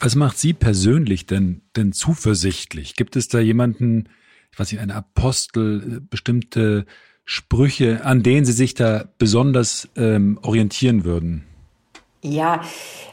Was 0.00 0.14
macht 0.14 0.38
Sie 0.38 0.52
persönlich 0.52 1.26
denn, 1.26 1.62
denn 1.76 1.92
zuversichtlich? 1.92 2.94
Gibt 2.94 3.16
es 3.16 3.28
da 3.28 3.38
jemanden, 3.38 4.08
ich 4.58 4.60
weiß 4.60 4.72
nicht, 4.72 4.80
eine 4.80 4.96
Apostel, 4.96 5.98
äh, 5.98 6.00
bestimmte 6.00 6.84
Sprüche, 7.24 8.04
an 8.04 8.24
denen 8.24 8.44
Sie 8.44 8.50
sich 8.50 8.74
da 8.74 9.04
besonders 9.16 9.88
ähm, 9.94 10.40
orientieren 10.42 11.04
würden? 11.04 11.44
Ja, 12.22 12.62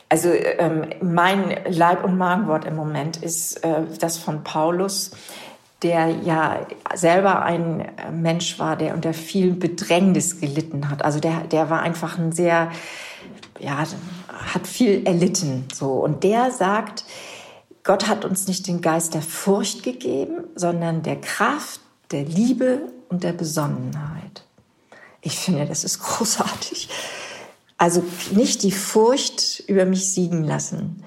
also 0.10 0.30
ähm, 0.32 0.88
mein 1.04 1.56
Leib- 1.70 2.04
und 2.04 2.18
Magenwort 2.18 2.66
im 2.66 2.76
Moment 2.76 3.18
ist 3.18 3.64
äh, 3.64 3.84
das 4.00 4.18
von 4.18 4.44
Paulus, 4.44 5.12
der 5.84 6.10
ja 6.24 6.66
selber 6.96 7.44
ein 7.44 7.92
Mensch 8.12 8.58
war, 8.58 8.76
der 8.76 8.96
unter 8.96 9.14
viel 9.14 9.54
Bedrängnis 9.54 10.42
gelitten 10.42 10.90
hat. 10.90 11.06
Also 11.06 11.20
der, 11.20 11.42
der 11.42 11.70
war 11.70 11.84
einfach 11.84 12.18
ein 12.18 12.32
sehr, 12.32 12.72
ja, 13.60 13.86
hat 14.30 14.66
viel 14.66 15.06
erlitten. 15.06 15.66
So. 15.72 15.92
Und 15.92 16.24
der 16.24 16.50
sagt, 16.50 17.06
Gott 17.86 18.08
hat 18.08 18.26
uns 18.26 18.48
nicht 18.48 18.68
den 18.68 18.82
Geist 18.82 19.14
der 19.14 19.22
Furcht 19.22 19.84
gegeben, 19.84 20.44
sondern 20.56 21.04
der 21.04 21.22
Kraft, 21.22 21.80
der 22.12 22.24
Liebe 22.24 22.92
und 23.10 23.24
der 23.24 23.32
Besonnenheit. 23.32 24.44
Ich 25.22 25.38
finde, 25.38 25.66
das 25.66 25.84
ist 25.84 26.00
großartig. 26.00 26.90
Also 27.78 28.04
nicht 28.32 28.64
die 28.64 28.72
Furcht 28.72 29.64
über 29.68 29.86
mich 29.86 30.12
siegen 30.12 30.44
lassen. 30.44 31.04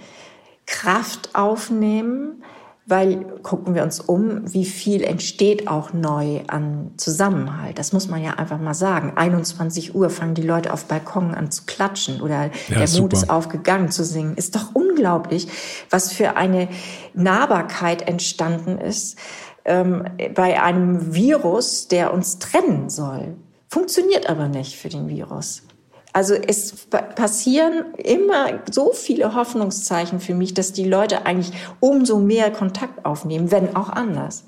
Kraft 0.67 1.35
aufnehmen, 1.35 2.45
weil 2.89 3.25
gucken 3.43 3.75
wir 3.75 3.83
uns 3.83 4.01
um, 4.01 4.53
wie 4.53 4.65
viel 4.65 5.05
entsteht 5.05 5.69
auch 5.69 5.93
neu 5.93 6.41
an 6.47 6.93
Zusammenhalt. 6.97 7.79
Das 7.79 7.93
muss 7.93 8.09
man 8.09 8.23
ja 8.23 8.33
einfach 8.35 8.59
mal 8.59 8.75
sagen. 8.75 9.13
21 9.15 9.95
Uhr 9.95 10.09
fangen 10.09 10.35
die 10.35 10.43
Leute 10.43 10.73
auf 10.73 10.87
Balkon 10.87 11.35
an 11.35 11.51
zu 11.51 11.65
klatschen 11.67 12.23
oder 12.23 12.51
ja, 12.69 12.79
der 12.79 12.89
super. 12.89 13.03
Mut 13.03 13.13
ist 13.13 13.31
aufgegangen 13.31 13.91
zu 13.91 14.05
singen. 14.05 14.37
Ist 14.37 14.55
doch 14.55 14.75
unglaublich, 14.75 15.49
was 15.91 16.13
für 16.13 16.37
eine 16.37 16.69
Nahbarkeit 17.13 18.09
entstanden 18.09 18.79
ist 18.79 19.19
ähm, 19.67 20.05
bei 20.35 20.63
einem 20.63 21.15
Virus, 21.15 21.89
der 21.89 22.15
uns 22.15 22.39
trennen 22.39 22.89
soll. 22.89 23.37
Funktioniert 23.69 24.29
aber 24.31 24.49
nicht 24.49 24.77
für 24.77 24.89
den 24.89 25.09
Virus. 25.09 25.63
Also 26.13 26.35
es 26.35 26.87
passieren 27.15 27.95
immer 27.97 28.61
so 28.71 28.93
viele 28.93 29.35
Hoffnungszeichen 29.35 30.21
für 30.21 30.35
mich, 30.35 30.55
dass 30.55 30.73
die 30.73 30.89
Leute 30.89 31.27
eigentlich 31.27 31.53
umso 31.81 32.19
mehr 32.19 32.51
Kontakt 32.51 33.05
aufnehmen, 33.05 33.51
wenn 33.51 33.77
auch 33.77 33.91
anders. 33.91 34.45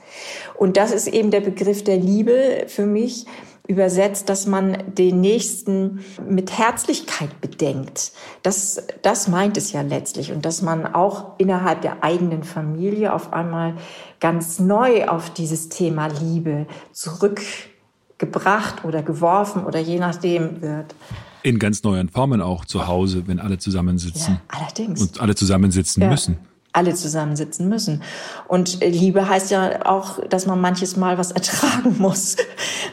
Und 0.56 0.76
das 0.76 0.90
ist 0.90 1.06
eben 1.06 1.30
der 1.30 1.40
Begriff 1.40 1.84
der 1.84 1.98
Liebe 1.98 2.64
für 2.66 2.86
mich 2.86 3.26
übersetzt, 3.70 4.28
dass 4.28 4.46
man 4.46 4.78
den 4.94 5.20
Nächsten 5.20 6.04
mit 6.28 6.58
Herzlichkeit 6.58 7.40
bedenkt. 7.40 8.10
Das, 8.42 8.82
das 9.02 9.28
meint 9.28 9.56
es 9.56 9.70
ja 9.70 9.82
letztlich. 9.82 10.32
Und 10.32 10.44
dass 10.44 10.60
man 10.60 10.92
auch 10.92 11.38
innerhalb 11.38 11.82
der 11.82 12.02
eigenen 12.02 12.42
Familie 12.42 13.14
auf 13.14 13.32
einmal 13.32 13.76
ganz 14.18 14.58
neu 14.58 15.06
auf 15.06 15.30
dieses 15.30 15.68
Thema 15.68 16.08
Liebe 16.08 16.66
zurückgebracht 16.90 18.84
oder 18.84 19.02
geworfen 19.02 19.64
oder 19.64 19.78
je 19.78 20.00
nachdem 20.00 20.62
wird. 20.62 20.94
In 21.42 21.58
ganz 21.58 21.82
neuen 21.82 22.08
Formen 22.08 22.40
auch 22.40 22.64
zu 22.64 22.86
Hause, 22.86 23.26
wenn 23.26 23.40
alle 23.40 23.58
zusammensitzen. 23.58 24.34
Ja, 24.34 24.58
allerdings. 24.60 25.00
Und 25.00 25.20
alle 25.20 25.34
zusammensitzen 25.34 26.02
ja. 26.02 26.08
müssen 26.08 26.38
alle 26.72 26.94
zusammensitzen 26.94 27.68
müssen. 27.68 28.02
Und 28.46 28.80
Liebe 28.80 29.28
heißt 29.28 29.50
ja 29.50 29.86
auch, 29.86 30.24
dass 30.28 30.46
man 30.46 30.60
manches 30.60 30.96
Mal 30.96 31.18
was 31.18 31.32
ertragen 31.32 31.96
muss, 31.98 32.36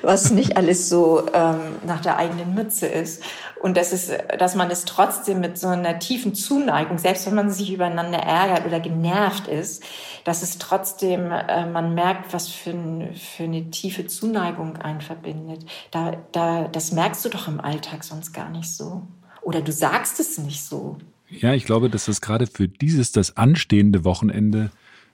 was 0.02 0.32
nicht 0.32 0.58
alles 0.58 0.90
so 0.90 1.24
ähm, 1.34 1.60
nach 1.86 2.02
der 2.02 2.18
eigenen 2.18 2.56
Mütze 2.56 2.88
ist. 2.88 3.22
Und 3.62 3.78
das 3.78 3.92
ist, 3.92 4.12
dass 4.38 4.56
man 4.56 4.70
es 4.70 4.86
trotzdem 4.86 5.40
mit 5.40 5.58
so 5.58 5.68
einer 5.68 6.00
tiefen 6.00 6.36
Zuneigung, 6.36 6.98
selbst 6.98 7.26
wenn 7.26 7.36
man 7.36 7.50
sich 7.50 7.74
übereinander 7.74 8.20
ärgert 8.20 8.66
oder 8.66 8.80
genervt 8.80 9.48
ist, 9.48 9.84
dass 10.24 10.44
es 10.44 10.58
trotzdem, 10.58 11.32
äh, 11.32 11.66
man 11.66 11.96
merkt, 11.96 12.34
was 12.34 12.48
für, 12.48 12.72
ein, 12.72 13.16
für 13.16 13.44
eine 13.44 13.70
tiefe 13.72 14.06
Zuneigung 14.06 14.78
einen 14.78 15.02
verbindet. 15.02 15.66
Da, 15.92 16.18
da, 16.32 16.68
das 16.68 16.92
merkst 16.92 17.26
du 17.26 17.30
doch 17.30 17.48
im 17.48 17.60
Alltag 17.60 18.04
sonst 18.04 18.34
gar 18.34 18.50
nicht 18.50 18.70
so. 18.70 19.08
Oder 19.42 19.62
du 19.62 19.72
sagst 19.72 20.20
es 20.20 20.38
nicht 20.38 20.64
so. 20.64 20.98
Ja, 21.30 21.54
ich 21.54 21.66
glaube, 21.66 21.90
dass 21.90 22.06
das 22.06 22.22
gerade 22.22 22.48
für 22.48 22.68
dieses, 22.68 23.12
das 23.12 23.38
anstehende 23.38 24.06
Wochenende 24.06 24.72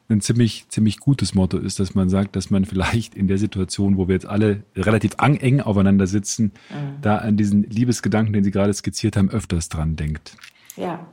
ein 0.09 0.21
ziemlich, 0.21 0.65
ziemlich 0.69 0.99
gutes 0.99 1.33
Motto 1.33 1.57
ist, 1.57 1.79
dass 1.79 1.95
man 1.95 2.09
sagt, 2.09 2.35
dass 2.35 2.49
man 2.49 2.65
vielleicht 2.65 3.15
in 3.15 3.27
der 3.27 3.37
Situation, 3.37 3.97
wo 3.97 4.07
wir 4.07 4.15
jetzt 4.15 4.25
alle 4.25 4.63
relativ 4.75 5.15
eng 5.19 5.61
aufeinander 5.61 6.07
sitzen, 6.07 6.51
mhm. 6.69 7.01
da 7.01 7.17
an 7.17 7.37
diesen 7.37 7.63
Liebesgedanken, 7.63 8.33
den 8.33 8.43
Sie 8.43 8.51
gerade 8.51 8.73
skizziert 8.73 9.17
haben, 9.17 9.29
öfters 9.29 9.69
dran 9.69 9.95
denkt. 9.95 10.35
Ja. 10.75 11.05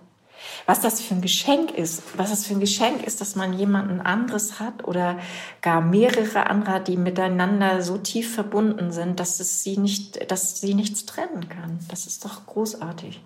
Was 0.67 0.81
das 0.81 1.01
für 1.01 1.15
ein 1.15 1.21
Geschenk 1.21 1.71
ist, 1.73 2.03
was 2.17 2.31
das 2.31 2.47
für 2.47 2.55
ein 2.55 2.61
Geschenk 2.61 3.07
ist, 3.07 3.21
dass 3.21 3.37
man 3.37 3.59
jemanden 3.59 4.01
anderes 4.01 4.59
hat 4.59 4.85
oder 4.85 5.19
gar 5.63 5.81
mehrere 5.81 6.49
andere, 6.49 6.83
die 6.83 6.97
miteinander 6.97 7.83
so 7.83 7.99
tief 7.99 8.35
verbunden 8.35 8.91
sind, 8.91 9.21
dass 9.21 9.41
es 9.41 9.63
sie 9.63 9.77
nicht, 9.77 10.31
dass 10.31 10.61
sie 10.61 10.75
nichts 10.75 11.07
trennen 11.07 11.49
kann. 11.49 11.79
Das 11.89 12.07
ist 12.07 12.25
doch 12.25 12.47
großartig. 12.47 13.21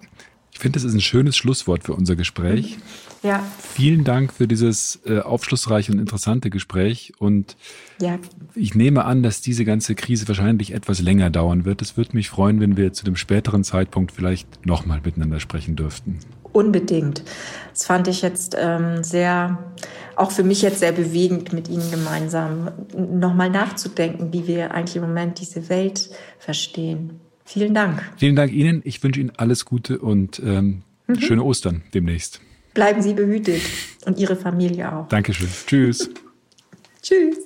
Ich 0.53 0.59
finde, 0.59 0.79
das 0.79 0.85
ist 0.85 0.94
ein 0.94 1.00
schönes 1.00 1.37
Schlusswort 1.37 1.85
für 1.85 1.94
unser 1.94 2.16
Gespräch. 2.16 2.79
Ja. 3.25 3.43
Vielen 3.59 4.05
Dank 4.05 4.35
für 4.35 4.47
dieses 4.47 5.01
äh, 5.07 5.21
aufschlussreiche 5.21 5.91
und 5.91 5.99
interessante 5.99 6.51
Gespräch. 6.51 7.15
Und 7.19 7.57
ja. 8.01 8.19
ich 8.55 8.75
nehme 8.75 9.07
an, 9.07 9.23
dass 9.23 9.41
diese 9.41 9.65
ganze 9.65 9.95
Krise 9.95 10.29
wahrscheinlich 10.29 10.75
etwas 10.75 11.01
länger 11.01 11.31
dauern 11.31 11.65
wird. 11.65 11.81
Es 11.81 11.97
würde 11.97 12.15
mich 12.15 12.29
freuen, 12.29 12.61
wenn 12.61 12.77
wir 12.77 12.93
zu 12.93 13.03
dem 13.05 13.17
späteren 13.17 13.65
Zeitpunkt 13.65 14.13
vielleicht 14.13 14.67
nochmal 14.67 15.01
miteinander 15.03 15.41
sprechen 15.41 15.75
dürften. 15.75 16.19
Unbedingt. 16.53 17.25
Das 17.73 17.87
fand 17.87 18.09
ich 18.09 18.21
jetzt 18.21 18.57
ähm, 18.61 19.03
sehr, 19.03 19.73
auch 20.17 20.31
für 20.31 20.45
mich 20.45 20.61
jetzt 20.61 20.81
sehr 20.81 20.93
bewegend, 20.93 21.55
mit 21.55 21.71
Ihnen 21.71 21.91
gemeinsam 21.91 22.73
nochmal 22.95 23.49
nachzudenken, 23.49 24.35
wie 24.35 24.47
wir 24.47 24.73
eigentlich 24.73 24.97
im 24.97 25.03
Moment 25.03 25.41
diese 25.41 25.71
Welt 25.71 26.11
verstehen. 26.39 27.21
Vielen 27.47 27.73
Dank. 27.73 28.03
Vielen 28.19 28.37
Dank 28.37 28.53
Ihnen. 28.53 28.83
Ich 28.85 29.03
wünsche 29.03 29.21
Ihnen 29.21 29.33
alles 29.35 29.65
Gute 29.65 29.99
und 29.99 30.41
ähm, 30.45 30.83
mhm. 31.07 31.21
schöne 31.21 31.43
Ostern 31.43 31.83
demnächst. 31.95 32.41
Bleiben 32.75 33.03
Sie 33.03 33.15
behütet 33.15 33.63
und 34.05 34.19
Ihre 34.19 34.35
Familie 34.35 34.93
auch. 34.93 35.09
Dankeschön. 35.09 35.49
Tschüss. 35.67 36.11
Tschüss. 37.03 37.39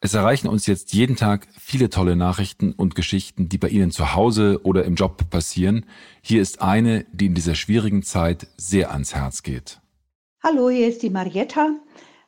Es 0.00 0.12
erreichen 0.12 0.48
uns 0.48 0.66
jetzt 0.66 0.92
jeden 0.92 1.16
Tag 1.16 1.46
viele 1.58 1.88
tolle 1.88 2.14
Nachrichten 2.14 2.72
und 2.72 2.94
Geschichten, 2.94 3.48
die 3.48 3.56
bei 3.56 3.68
Ihnen 3.68 3.90
zu 3.90 4.14
Hause 4.14 4.60
oder 4.64 4.84
im 4.84 4.96
Job 4.96 5.30
passieren. 5.30 5.86
Hier 6.20 6.42
ist 6.42 6.60
eine, 6.60 7.06
die 7.12 7.26
in 7.26 7.34
dieser 7.34 7.54
schwierigen 7.54 8.02
Zeit 8.02 8.48
sehr 8.58 8.90
ans 8.90 9.14
Herz 9.14 9.42
geht. 9.44 9.80
Hallo, 10.42 10.68
hier 10.68 10.88
ist 10.88 11.02
die 11.02 11.10
Marietta. 11.10 11.70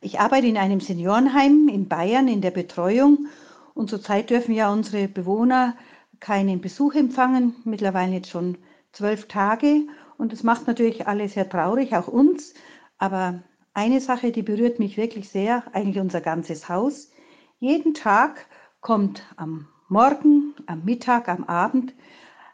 Ich 0.01 0.21
arbeite 0.21 0.47
in 0.47 0.57
einem 0.57 0.81
Seniorenheim 0.81 1.69
in 1.69 1.88
Bayern 1.88 2.29
in 2.29 2.40
der 2.40 2.53
Betreuung 2.53 3.27
und 3.75 3.90
zurzeit 3.90 4.31
dürfen 4.31 4.55
ja 4.55 4.73
unsere 4.73 5.09
Bewohner 5.09 5.77
keinen 6.20 6.61
Besuch 6.61 6.94
empfangen, 6.94 7.55
mittlerweile 7.64 8.12
jetzt 8.12 8.31
schon 8.31 8.59
zwölf 8.92 9.29
Tage. 9.29 9.87
Und 10.18 10.33
das 10.33 10.42
macht 10.42 10.66
natürlich 10.66 11.07
alle 11.07 11.29
sehr 11.29 11.48
traurig, 11.48 11.94
auch 11.94 12.09
uns. 12.09 12.55
Aber 12.98 13.42
eine 13.74 14.00
Sache, 14.00 14.33
die 14.33 14.42
berührt 14.42 14.79
mich 14.79 14.96
wirklich 14.96 15.29
sehr, 15.29 15.64
eigentlich 15.74 16.00
unser 16.00 16.20
ganzes 16.20 16.68
Haus. 16.68 17.11
Jeden 17.59 17.94
Tag 17.94 18.46
kommt 18.81 19.22
am 19.37 19.68
Morgen, 19.88 20.55
am 20.66 20.85
Mittag, 20.85 21.29
am 21.29 21.44
Abend 21.44 21.94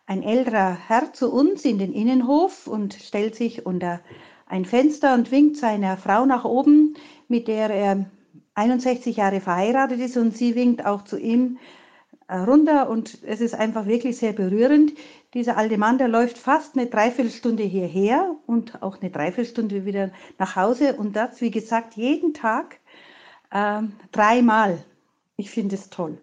ein 0.06 0.22
älterer 0.22 0.76
Herr 0.88 1.12
zu 1.12 1.32
uns 1.32 1.64
in 1.64 1.78
den 1.78 1.92
Innenhof 1.92 2.66
und 2.66 2.94
stellt 2.94 3.34
sich 3.34 3.64
unter 3.64 4.00
ein 4.46 4.64
Fenster 4.64 5.14
und 5.14 5.30
winkt 5.30 5.56
seiner 5.56 5.96
Frau 5.96 6.26
nach 6.26 6.44
oben, 6.44 6.94
mit 7.28 7.48
der 7.48 7.70
er 7.70 8.10
61 8.54 9.16
Jahre 9.16 9.40
verheiratet 9.40 10.00
ist 10.00 10.16
und 10.16 10.36
sie 10.36 10.54
winkt 10.54 10.84
auch 10.84 11.02
zu 11.02 11.18
ihm 11.18 11.58
runter 12.40 12.88
und 12.88 13.18
es 13.24 13.40
ist 13.40 13.54
einfach 13.54 13.86
wirklich 13.86 14.16
sehr 14.16 14.32
berührend. 14.32 14.92
Dieser 15.34 15.56
alte 15.56 15.78
Mann, 15.78 15.98
der 15.98 16.08
läuft 16.08 16.38
fast 16.38 16.76
eine 16.76 16.86
Dreiviertelstunde 16.86 17.62
hierher 17.62 18.34
und 18.46 18.82
auch 18.82 19.00
eine 19.00 19.10
Dreiviertelstunde 19.10 19.84
wieder 19.84 20.10
nach 20.38 20.56
Hause 20.56 20.94
und 20.94 21.14
das, 21.14 21.40
wie 21.40 21.50
gesagt, 21.50 21.96
jeden 21.96 22.34
Tag 22.34 22.78
äh, 23.50 23.82
dreimal. 24.12 24.82
Ich 25.36 25.50
finde 25.50 25.76
es 25.76 25.90
toll. 25.90 26.18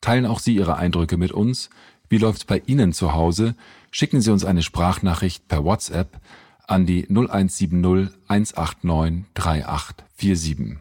Teilen 0.00 0.26
auch 0.26 0.40
Sie 0.40 0.54
Ihre 0.54 0.76
Eindrücke 0.76 1.16
mit 1.16 1.32
uns. 1.32 1.70
Wie 2.08 2.18
läuft 2.18 2.38
es 2.38 2.44
bei 2.44 2.62
Ihnen 2.66 2.92
zu 2.92 3.14
Hause? 3.14 3.54
Schicken 3.90 4.20
Sie 4.20 4.30
uns 4.30 4.44
eine 4.44 4.62
Sprachnachricht 4.62 5.48
per 5.48 5.64
WhatsApp 5.64 6.20
an 6.66 6.86
die 6.86 7.04
0170 7.08 8.12
189 8.28 9.24
3847. 9.34 10.78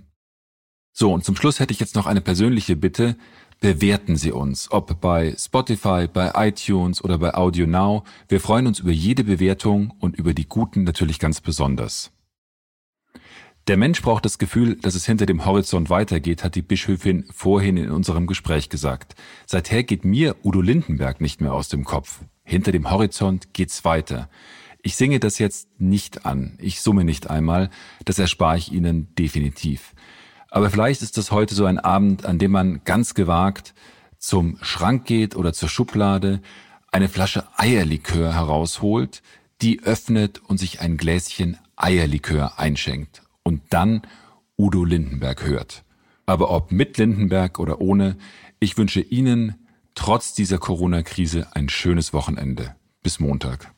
So, 0.93 1.13
und 1.13 1.23
zum 1.23 1.35
Schluss 1.35 1.59
hätte 1.59 1.73
ich 1.73 1.79
jetzt 1.79 1.95
noch 1.95 2.05
eine 2.05 2.21
persönliche 2.21 2.75
Bitte. 2.75 3.15
Bewerten 3.61 4.15
Sie 4.15 4.31
uns, 4.31 4.71
ob 4.71 4.99
bei 5.01 5.35
Spotify, 5.37 6.07
bei 6.11 6.31
iTunes 6.33 7.03
oder 7.03 7.19
bei 7.19 7.35
Audio 7.35 7.67
Now. 7.67 8.03
Wir 8.27 8.41
freuen 8.41 8.65
uns 8.65 8.79
über 8.79 8.89
jede 8.89 9.23
Bewertung 9.23 9.93
und 9.99 10.17
über 10.17 10.33
die 10.33 10.47
guten 10.47 10.83
natürlich 10.83 11.19
ganz 11.19 11.41
besonders. 11.41 12.11
Der 13.67 13.77
Mensch 13.77 14.01
braucht 14.01 14.25
das 14.25 14.39
Gefühl, 14.39 14.77
dass 14.77 14.95
es 14.95 15.05
hinter 15.05 15.27
dem 15.27 15.45
Horizont 15.45 15.91
weitergeht, 15.91 16.43
hat 16.43 16.55
die 16.55 16.63
Bischöfin 16.63 17.25
vorhin 17.31 17.77
in 17.77 17.91
unserem 17.91 18.25
Gespräch 18.25 18.69
gesagt. 18.69 19.13
Seither 19.45 19.83
geht 19.83 20.05
mir 20.05 20.37
Udo 20.43 20.59
Lindenberg 20.59 21.21
nicht 21.21 21.39
mehr 21.39 21.53
aus 21.53 21.69
dem 21.69 21.83
Kopf. 21.83 22.21
Hinter 22.43 22.71
dem 22.71 22.89
Horizont 22.89 23.53
geht's 23.53 23.85
weiter. 23.85 24.27
Ich 24.81 24.95
singe 24.95 25.19
das 25.19 25.37
jetzt 25.37 25.69
nicht 25.79 26.25
an, 26.25 26.57
ich 26.59 26.81
summe 26.81 27.03
nicht 27.03 27.29
einmal, 27.29 27.69
das 28.05 28.17
erspare 28.17 28.57
ich 28.57 28.71
Ihnen 28.71 29.13
definitiv. 29.13 29.93
Aber 30.51 30.69
vielleicht 30.69 31.01
ist 31.01 31.17
das 31.17 31.31
heute 31.31 31.55
so 31.55 31.65
ein 31.65 31.79
Abend, 31.79 32.25
an 32.25 32.37
dem 32.37 32.51
man 32.51 32.83
ganz 32.83 33.13
gewagt 33.13 33.73
zum 34.19 34.57
Schrank 34.61 35.05
geht 35.05 35.35
oder 35.35 35.53
zur 35.53 35.69
Schublade, 35.69 36.41
eine 36.91 37.07
Flasche 37.07 37.45
Eierlikör 37.55 38.33
herausholt, 38.33 39.23
die 39.61 39.81
öffnet 39.81 40.41
und 40.45 40.57
sich 40.57 40.81
ein 40.81 40.97
Gläschen 40.97 41.57
Eierlikör 41.77 42.59
einschenkt 42.59 43.23
und 43.43 43.61
dann 43.69 44.01
Udo 44.57 44.83
Lindenberg 44.83 45.45
hört. 45.45 45.83
Aber 46.25 46.51
ob 46.51 46.71
mit 46.71 46.97
Lindenberg 46.97 47.57
oder 47.57 47.79
ohne, 47.79 48.17
ich 48.59 48.77
wünsche 48.77 48.99
Ihnen 48.99 49.55
trotz 49.95 50.33
dieser 50.33 50.57
Corona-Krise 50.57 51.47
ein 51.53 51.69
schönes 51.69 52.11
Wochenende. 52.11 52.75
Bis 53.03 53.19
Montag. 53.21 53.73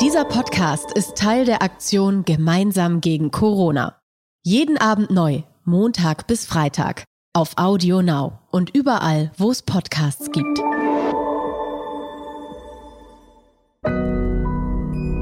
Dieser 0.00 0.24
Podcast 0.24 0.90
ist 0.92 1.16
Teil 1.16 1.44
der 1.44 1.62
Aktion 1.62 2.24
Gemeinsam 2.24 3.00
gegen 3.00 3.30
Corona. 3.30 4.01
Jeden 4.44 4.76
Abend 4.76 5.12
neu, 5.12 5.44
Montag 5.64 6.26
bis 6.26 6.44
Freitag, 6.44 7.04
auf 7.32 7.52
Audio 7.58 8.02
Now 8.02 8.40
und 8.50 8.74
überall, 8.74 9.30
wo 9.36 9.52
es 9.52 9.62
Podcasts 9.62 10.32
gibt. 10.32 10.58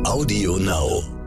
Audio 0.06 0.56
Now. 0.56 1.19